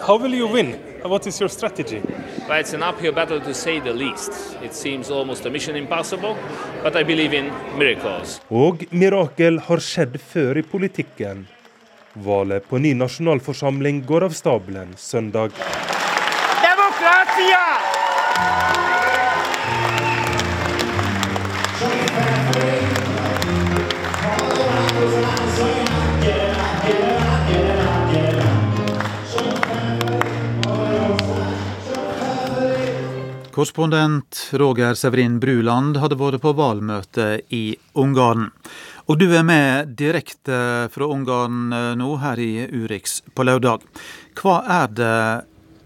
[0.00, 0.72] How will you win?
[1.02, 2.00] What is your strategy?
[2.48, 4.32] Well, it's an uphill battle to say the least.
[4.62, 6.36] It seems almost a mission impossible,
[6.82, 8.40] but I believe in miracles.
[8.50, 11.46] Og mirakel har skjedd før i politikken.
[12.12, 15.54] Valget på ny nasjonalforsamling går av stabelen søndag.
[16.64, 17.89] Demokratia!
[33.60, 38.46] Korrespondent Roger Severin Bruland hadde vært på valgmøte i Ungarn.
[39.04, 43.84] Og du er med direkte fra Ungarn eh, nå, her i Urix på lørdag.
[44.40, 45.18] Hva er det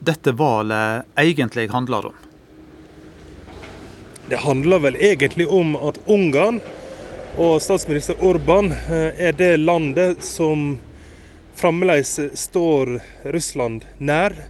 [0.06, 2.22] dette valget egentlig handler om?
[4.30, 6.62] Det handler vel egentlig om at Ungarn
[7.34, 10.76] og statsminister Orban eh, er det landet som
[11.58, 13.00] fremdeles står
[13.34, 14.44] Russland nær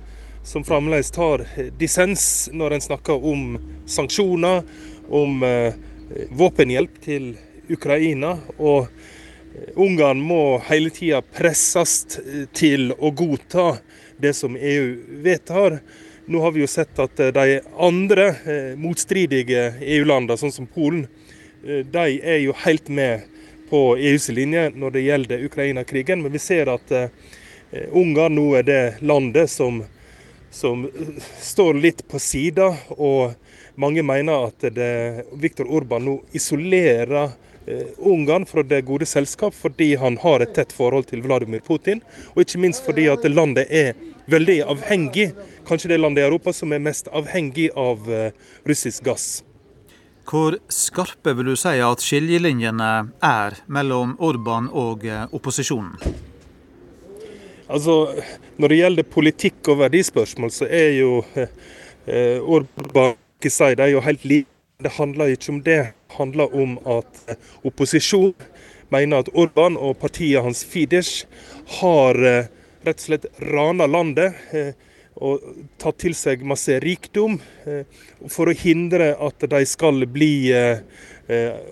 [0.45, 1.47] som fremdeles tar
[1.79, 4.63] dissens når en snakker om sanksjoner,
[5.09, 5.75] om eh,
[6.31, 7.31] våpenhjelp til
[7.69, 8.37] Ukraina.
[8.59, 12.21] Og eh, Ungarn må hele tida presses
[12.53, 13.79] til å godta
[14.21, 15.79] det som EU vedtar.
[16.29, 18.29] Nå har vi jo sett at eh, de andre
[18.77, 21.07] motstridige EU-landene, sånn som Polen,
[21.65, 23.25] de er jo helt med
[23.71, 26.21] på EUs linje når det gjelder Ukraina-krigen.
[26.21, 26.93] Men vi ser at
[27.97, 29.81] Ungarn nå er det landet som
[30.55, 30.87] som
[31.43, 32.71] står litt på sida.
[32.95, 33.35] Og
[33.81, 37.35] mange mener at det, Viktor Orban nå isolerer
[38.05, 42.03] Ungarn fra det gode selskap fordi han har et tett forhold til Vladimir Putin,
[42.35, 43.95] og ikke minst fordi at landet er
[44.29, 45.31] veldig avhengig,
[45.65, 48.05] kanskje det landet i Europa som er mest avhengig av
[48.69, 49.41] russisk gass.
[50.29, 52.93] Hvor skarpe vil du si at skillelinjene
[53.25, 55.97] er mellom Orban og opposisjonen?
[57.65, 58.13] Altså,
[58.57, 63.95] Når det gjelder politikk og verdispørsmål, så er jo eh, Orban ikke si, det er
[63.97, 64.51] jo helt like.
[64.85, 65.79] Det handler ikke om det.
[65.87, 68.35] Det handler om at eh, opposisjon
[68.95, 71.25] mener at Orban og partiet hans Fidesz
[71.81, 72.51] har eh,
[72.87, 74.39] rett og slett rana landet.
[74.55, 74.73] Eh,
[75.15, 75.43] og
[75.79, 77.37] tatt til seg masse rikdom
[77.71, 77.87] eh,
[78.31, 80.83] for å hindre at de skal bli eh,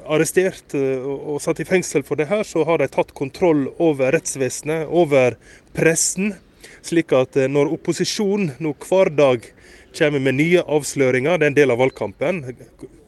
[0.06, 4.86] arrestert og satt i fengsel for det her, så har de tatt kontroll over rettsvesenet,
[4.88, 5.36] over
[5.76, 6.36] pressen.
[6.82, 9.38] Slik at eh, når opposisjonen nå hver dag
[9.96, 12.34] kommer med nye avsløringer, det er en del av valgkampen,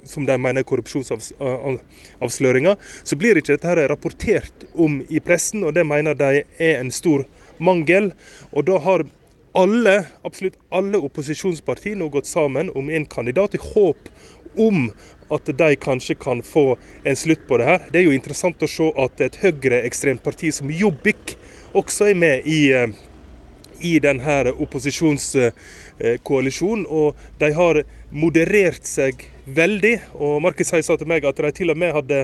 [0.04, 5.74] som de mener er korrupsjonsavsløringer, så blir ikke dette her rapportert om i pressen, og
[5.76, 7.24] det mener de er en stor
[7.58, 8.12] mangel.
[8.52, 9.00] Og da har
[9.54, 13.98] alle, absolutt alle opposisjonspartier nå gått sammen om en kandidat, i håp
[14.60, 14.92] om
[15.32, 17.80] at de kanskje kan få en slutt på det her.
[17.90, 21.36] Det er jo interessant å se at et høyreekstremt parti som Jobbik
[21.74, 22.88] også er med i, eh,
[23.80, 26.86] i denne opposisjonskoalisjonen.
[26.86, 29.98] Og de har moderert seg veldig.
[30.14, 32.20] Og Markus Høie sa til meg at de til og med hadde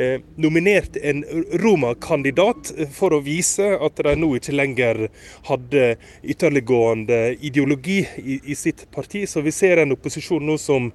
[0.00, 1.22] eh, nominert en
[1.62, 5.06] Roma-kandidat for å vise at de nå ikke lenger
[5.50, 5.84] hadde
[6.24, 9.26] ytterliggående ideologi i, i sitt parti.
[9.28, 10.90] Så vi ser en opposisjon nå som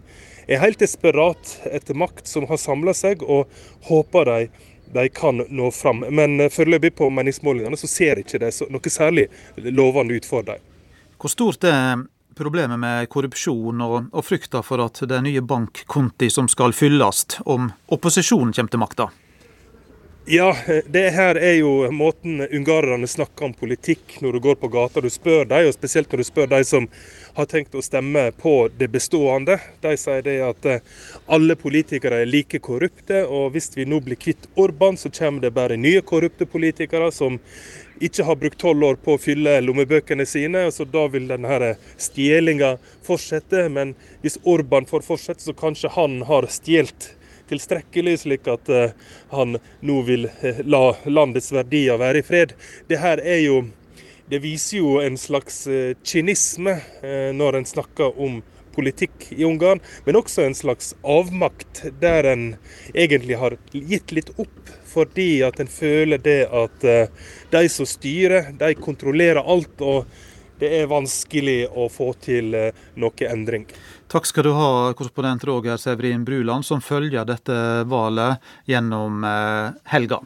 [0.52, 3.50] er helt desperat etter makt, som har samla seg, og
[3.88, 4.40] håper de,
[4.94, 6.06] de kan nå fram.
[6.10, 10.62] Men eh, foreløpig på meningsmålingene så ser ikke det noe særlig lovende ut for dem.
[11.22, 12.02] Hvor stort er
[12.38, 17.26] problemet med korrupsjon og, og frykta for at det er nye bankkonti som skal fylles
[17.46, 19.10] om opposisjonen kommer til makta?
[20.26, 20.56] Ja,
[20.86, 25.02] det her er jo måten ungarerne snakker om politikk når du går på gata.
[25.02, 26.86] Du spør dem, og spesielt når du spør de som
[27.34, 29.56] har tenkt å stemme på det bestående.
[29.82, 30.84] De sier det at eh,
[31.26, 35.56] alle politikere er like korrupte, og hvis vi nå blir kvitt Orban, så kommer det
[35.56, 37.40] bare nye korrupte politikere som
[37.98, 40.68] ikke har brukt tolv år på å fylle lommebøkene sine.
[40.70, 43.66] så Da vil denne stjelinga fortsette.
[43.74, 47.16] Men hvis Orban får fortsette, så kanskje han har stjålet
[47.52, 48.94] tilstrekkelig, slik at uh,
[49.36, 52.56] han nå vil uh, la landets verdier være i fred.
[52.88, 53.62] Det her er jo
[54.32, 56.78] Det viser jo en slags uh, kynisme
[57.36, 58.38] når en snakker om
[58.72, 62.46] politikk i Ungarn, men også en slags avmakt, der en
[62.94, 66.86] egentlig har gitt litt opp fordi at en føler det at
[67.52, 69.82] de som styrer, de kontrollerer alt.
[69.82, 70.06] og
[70.60, 72.54] det er vanskelig å få til
[73.00, 73.64] noe endring.
[74.12, 77.56] Takk skal du ha, korrespondent Roger Severin Bruland, som følger dette
[77.88, 80.20] valget gjennom eh, helga.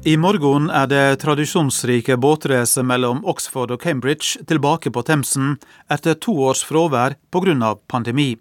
[0.00, 5.58] I morgen er det tradisjonsrike båtracet mellom Oxford og Cambridge tilbake på Themsen
[5.92, 7.74] etter to års fravær pga.
[7.86, 8.38] pandemi.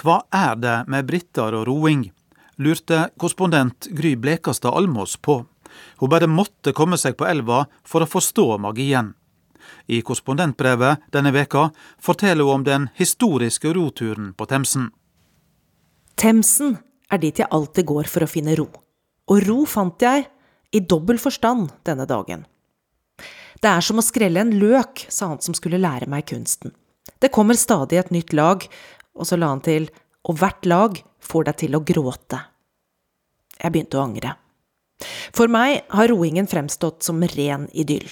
[0.00, 2.12] Hva er det med briter og roing,
[2.56, 5.44] lurte korrespondent Gry Blekastad Almås på.
[5.98, 9.12] Hun bare måtte komme seg på elva for å forstå magien.
[9.86, 11.68] I korrespondentbrevet denne veka
[12.00, 14.88] forteller hun om den historiske roturen på Themsen.
[16.16, 16.78] Themsen
[17.12, 18.70] er dit jeg alltid går for å finne ro.
[19.28, 20.24] Og ro fant jeg
[20.72, 22.44] i dobbel forstand denne dagen.
[23.62, 26.74] Det er som å skrelle en løk, sa han som skulle lære meg kunsten.
[27.18, 28.62] Det kommer stadig et nytt lag,
[29.18, 29.88] og så la han til,
[30.28, 32.38] og hvert lag får deg til å gråte.
[33.58, 34.36] Jeg begynte å angre.
[35.34, 38.06] For meg har roingen fremstått som ren idyll.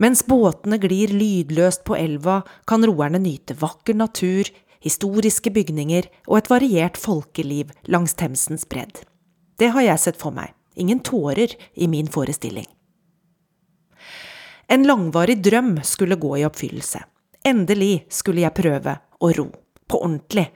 [0.00, 4.48] Mens båtene glir lydløst på elva, kan roerne nyte vakker natur,
[4.80, 9.04] historiske bygninger og et variert folkeliv langs Themsens bredd.
[9.60, 12.66] Det har jeg sett for meg ingen tårer i min forestilling.
[14.70, 17.02] En langvarig drøm skulle gå i oppfyllelse.
[17.44, 19.48] Endelig skulle jeg prøve å ro,
[19.90, 20.46] på ordentlig,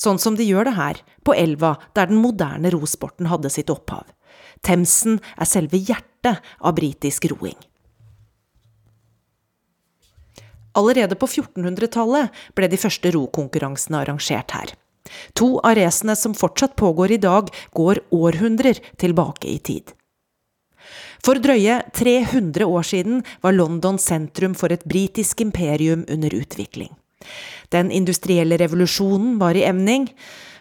[0.00, 4.08] sånn som de gjør det her, på elva der den moderne rosporten hadde sitt opphav.
[4.66, 7.56] Themsen er selve hjertet av britisk roing.
[10.78, 14.74] Allerede på 1400-tallet ble de første rokonkurransene arrangert her.
[15.38, 19.94] To av racene som fortsatt pågår i dag, går århundrer tilbake i tid.
[21.24, 26.94] For drøye 300 år siden var London sentrum for et britisk imperium under utvikling.
[27.68, 30.08] Den industrielle revolusjonen var i emning.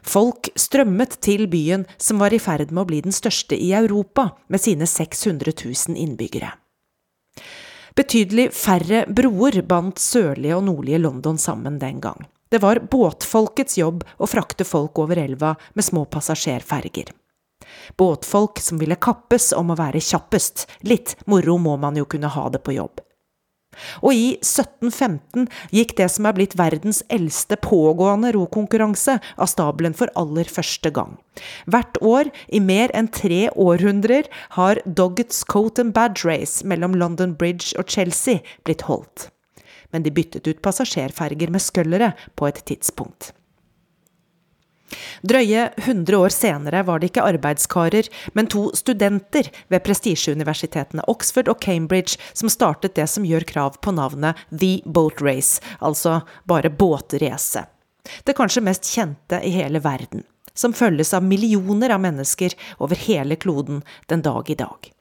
[0.03, 4.29] Folk strømmet til byen som var i ferd med å bli den største i Europa,
[4.47, 6.51] med sine 600 000 innbyggere.
[7.95, 12.27] Betydelig færre broer bandt sørlige og nordlige London sammen den gang.
[12.49, 17.11] Det var båtfolkets jobb å frakte folk over elva med små passasjerferger.
[17.97, 20.65] Båtfolk som ville kappes om å være kjappest.
[20.81, 23.03] Litt moro må man jo kunne ha det på jobb.
[24.01, 25.45] Og i 1715
[25.75, 31.17] gikk det som er blitt verdens eldste pågående rokonkurranse, av stabelen for aller første gang.
[31.69, 34.27] Hvert år i mer enn tre århundrer
[34.57, 39.29] har Doggets Coat and Badge Race mellom London Bridge og Chelsea blitt holdt.
[39.91, 43.33] Men de byttet ut passasjerferger med scullere på et tidspunkt.
[45.21, 51.61] Drøye 100 år senere var det ikke arbeidskarer, men to studenter ved prestisjeuniversitetene Oxford og
[51.61, 57.65] Cambridge som startet det som gjør krav på navnet The Boat Race, altså bare båtrace.
[58.25, 60.23] Det kanskje mest kjente i hele verden,
[60.53, 64.93] som følges av millioner av mennesker over hele kloden den dag i dag.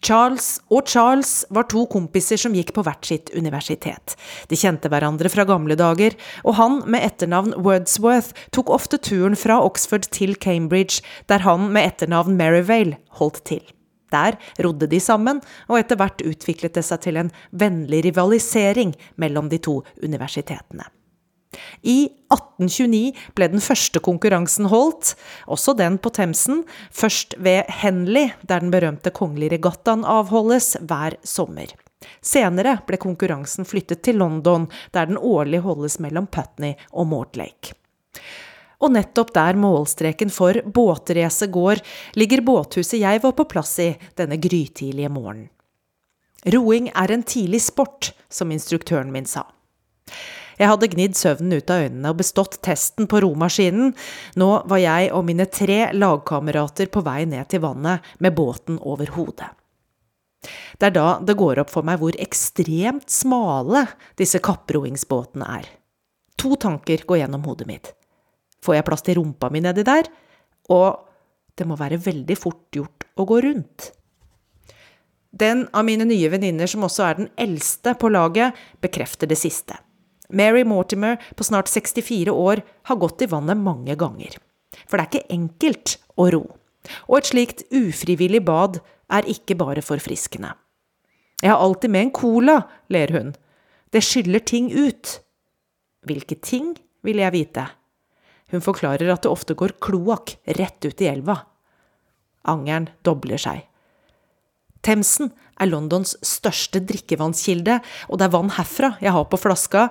[0.00, 4.16] Charles og Charles var to kompiser som gikk på hvert sitt universitet.
[4.48, 9.60] De kjente hverandre fra gamle dager, og han med etternavn Wordsworth tok ofte turen fra
[9.64, 13.62] Oxford til Cambridge, der han med etternavn Merivale holdt til.
[14.10, 15.38] Der rodde de sammen,
[15.68, 20.88] og etter hvert utviklet det seg til en vennlig rivalisering mellom de to universitetene.
[21.82, 25.14] I 1829 ble den første konkurransen holdt,
[25.50, 26.62] også den på Themsen,
[26.94, 31.72] først ved Henley, der den berømte kongelige regattaen avholdes hver sommer.
[32.24, 37.74] Senere ble konkurransen flyttet til London, der den årlig holdes mellom Putney og Mortlake.
[38.80, 41.82] Og nettopp der målstreken for båtrace går,
[42.16, 45.50] ligger båthuset jeg var på plass i denne grytidlige morgenen.
[46.48, 49.42] Roing er en tidlig sport, som instruktøren min sa.
[50.60, 53.94] Jeg hadde gnidd søvnen ut av øynene og bestått testen på romaskinen.
[54.36, 59.08] Nå var jeg og mine tre lagkamerater på vei ned til vannet med båten over
[59.16, 59.48] hodet.
[60.76, 63.86] Det er da det går opp for meg hvor ekstremt smale
[64.20, 65.66] disse kapproingsbåtene er.
[66.40, 67.92] To tanker går gjennom hodet mitt.
[68.64, 70.08] Får jeg plass til rumpa mi nedi der?
[70.72, 71.06] Og
[71.56, 73.90] det må være veldig fort gjort å gå rundt.
[75.30, 79.76] Den av mine nye venninner som også er den eldste på laget, bekrefter det siste.
[80.32, 84.36] Mary Mortimer på snart 64 år har gått i vannet mange ganger.
[84.86, 86.42] For det er ikke enkelt å ro.
[87.08, 90.54] Og et slikt ufrivillig bad er ikke bare forfriskende.
[91.40, 92.56] Jeg har alltid med en cola,
[92.92, 93.34] ler hun.
[93.90, 95.18] Det skyller ting ut.
[96.06, 97.64] Hvilke ting, vil jeg vite.
[98.52, 101.38] Hun forklarer at det ofte går kloakk rett ut i elva.
[102.50, 103.64] Angeren dobler seg.
[104.84, 105.30] Themsen
[105.60, 109.88] er Londons største drikkevannskilde, og det er vann herfra jeg har på flaska.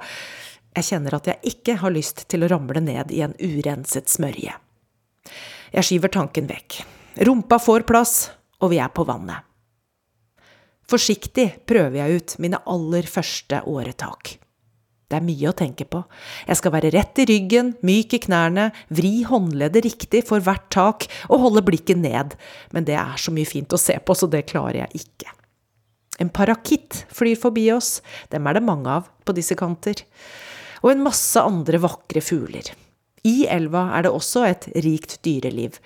[0.77, 4.55] Jeg kjenner at jeg ikke har lyst til å ramle ned i en urenset smørje.
[5.73, 6.81] Jeg skyver tanken vekk.
[7.25, 8.15] Rumpa får plass,
[8.61, 9.45] og vi er på vannet.
[10.89, 14.39] Forsiktig prøver jeg ut mine aller første åretak.
[15.09, 16.03] Det er mye å tenke på.
[16.45, 21.07] Jeg skal være rett i ryggen, myk i knærne, vri håndleddet riktig for hvert tak
[21.31, 22.35] og holde blikket ned,
[22.73, 25.33] men det er så mye fint å se på, så det klarer jeg ikke.
[26.19, 27.99] En parakitt flyr forbi oss,
[28.33, 30.03] dem er det mange av på disse kanter,
[30.83, 32.71] og en masse andre vakre fugler.
[33.27, 35.79] I elva er det også et rikt dyreliv.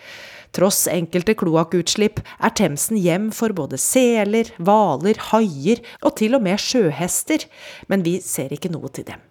[0.54, 6.62] Tross enkelte kloakkutslipp er Themsen hjem for både seler, hvaler, haier og til og med
[6.62, 7.48] sjøhester,
[7.90, 9.22] men vi ser ikke noe til dem.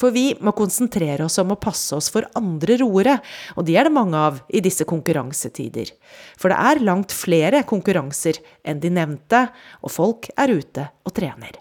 [0.00, 3.18] For vi må konsentrere oss om å passe oss for andre roere,
[3.56, 5.92] og de er det mange av i disse konkurransetider.
[6.40, 9.46] For det er langt flere konkurranser enn de nevnte,
[9.84, 11.60] og folk er ute og trener.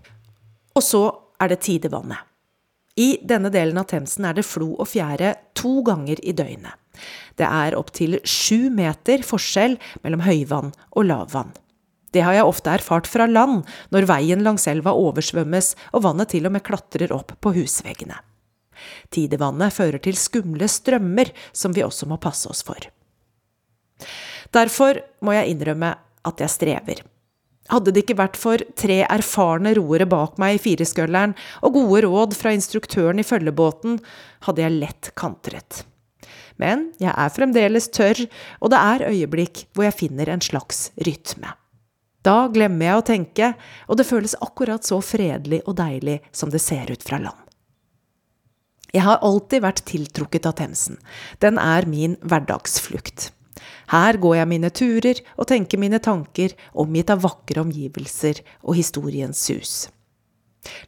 [0.71, 1.03] Og så
[1.39, 2.23] er det tidevannet.
[2.99, 6.75] I denne delen av Themsen er det flo og fjære to ganger i døgnet.
[7.39, 11.53] Det er opptil sju meter forskjell mellom høyvann og lavvann.
[12.11, 13.61] Det har jeg ofte erfart fra land,
[13.93, 18.17] når veien langs elva oversvømmes og vannet til og med klatrer opp på husveggene.
[19.13, 22.79] Tidevannet fører til skumle strømmer som vi også må passe oss for.
[24.55, 25.93] Derfor må jeg innrømme
[26.27, 27.01] at jeg strever.
[27.69, 32.33] Hadde det ikke vært for tre erfarne roere bak meg i fireskølleren og gode råd
[32.37, 33.99] fra instruktøren i følgebåten,
[34.47, 35.83] hadde jeg lett kantret.
[36.59, 38.25] Men jeg er fremdeles tørr,
[38.59, 41.53] og det er øyeblikk hvor jeg finner en slags rytme.
[42.25, 43.51] Da glemmer jeg å tenke,
[43.87, 47.45] og det føles akkurat så fredelig og deilig som det ser ut fra land.
[48.93, 50.97] Jeg har alltid vært tiltrukket av Themsen.
[51.43, 53.29] Den er min hverdagsflukt.
[53.89, 59.37] Her går jeg mine turer og tenker mine tanker, omgitt av vakre omgivelser og historiens
[59.37, 59.87] sus.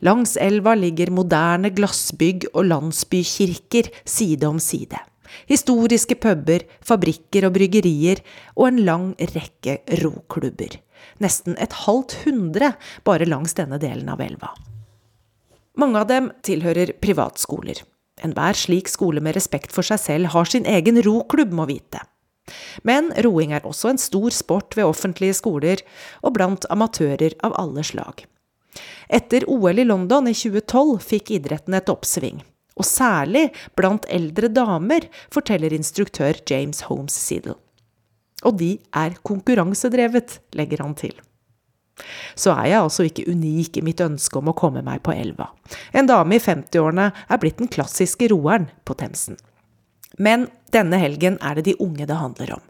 [0.05, 4.99] Langs elva ligger moderne glassbygg og landsbykirker side om side.
[5.47, 8.19] Historiske puber, fabrikker og bryggerier,
[8.57, 10.75] og en lang rekke roklubber.
[11.23, 12.73] Nesten et halvt hundre
[13.07, 14.51] bare langs denne delen av elva.
[15.79, 17.83] Mange av dem tilhører privatskoler.
[18.21, 22.03] Enhver slik skole med respekt for seg selv har sin egen roklubb, må vite.
[22.83, 25.83] Men roing er også en stor sport ved offentlige skoler
[26.21, 28.25] og blant amatører av alle slag.
[29.11, 32.41] Etter OL i London i 2012 fikk idretten et oppsving.
[32.79, 37.57] Og særlig blant eldre damer, forteller instruktør James Holmes Seedle.
[38.47, 41.13] Og de er konkurransedrevet, legger han til.
[42.35, 45.51] Så er jeg altså ikke unik i mitt ønske om å komme meg på elva.
[45.93, 49.39] En dame i 50-årene er blitt den klassiske roeren på Themsen.
[50.19, 52.63] Men denne helgen er det de unge det handler om.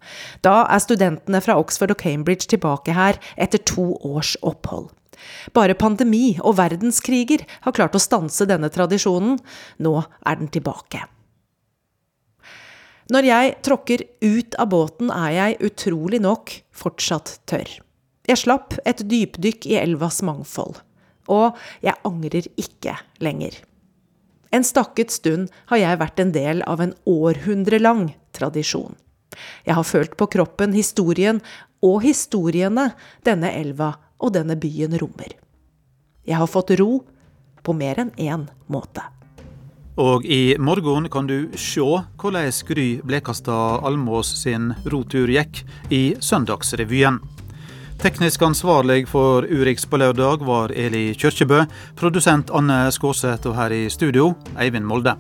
[0.46, 4.92] Da er studentene fra Oxford og Cambridge tilbake her etter to års opphold.
[5.54, 9.38] Bare pandemi og verdenskriger har klart å stanse denne tradisjonen.
[9.82, 11.04] Nå er den tilbake.
[13.12, 17.74] Når jeg tråkker ut av båten, er jeg utrolig nok fortsatt tørr.
[18.30, 20.80] Jeg slapp et dypdykk i elvas mangfold.
[21.32, 23.56] Og jeg angrer ikke lenger.
[24.52, 28.98] En stakket stund har jeg vært en del av en århundrelang tradisjon.
[29.64, 31.40] Jeg har følt på kroppen historien
[31.82, 32.92] og historiene
[33.26, 35.34] denne elva og denne byen rommer.
[36.28, 37.00] Jeg har fått ro
[37.64, 39.06] på mer enn én måte.
[40.02, 47.20] Og i morgen kan du se hvordan Gry Blekastad Almås sin rotur gikk i Søndagsrevyen.
[48.02, 51.60] Teknisk ansvarlig for Urix på lørdag var Eli Kyrkjebø.
[52.00, 55.14] Produsent Anne Skåseth, og her i studio Eivind Molde.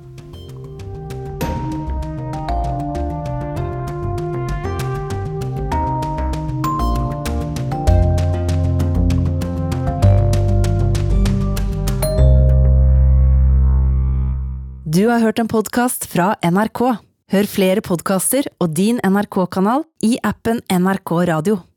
[14.89, 16.87] Du har hørt en podkast fra NRK.
[17.29, 21.61] Hør flere podkaster og din NRK-kanal i appen NRK Radio.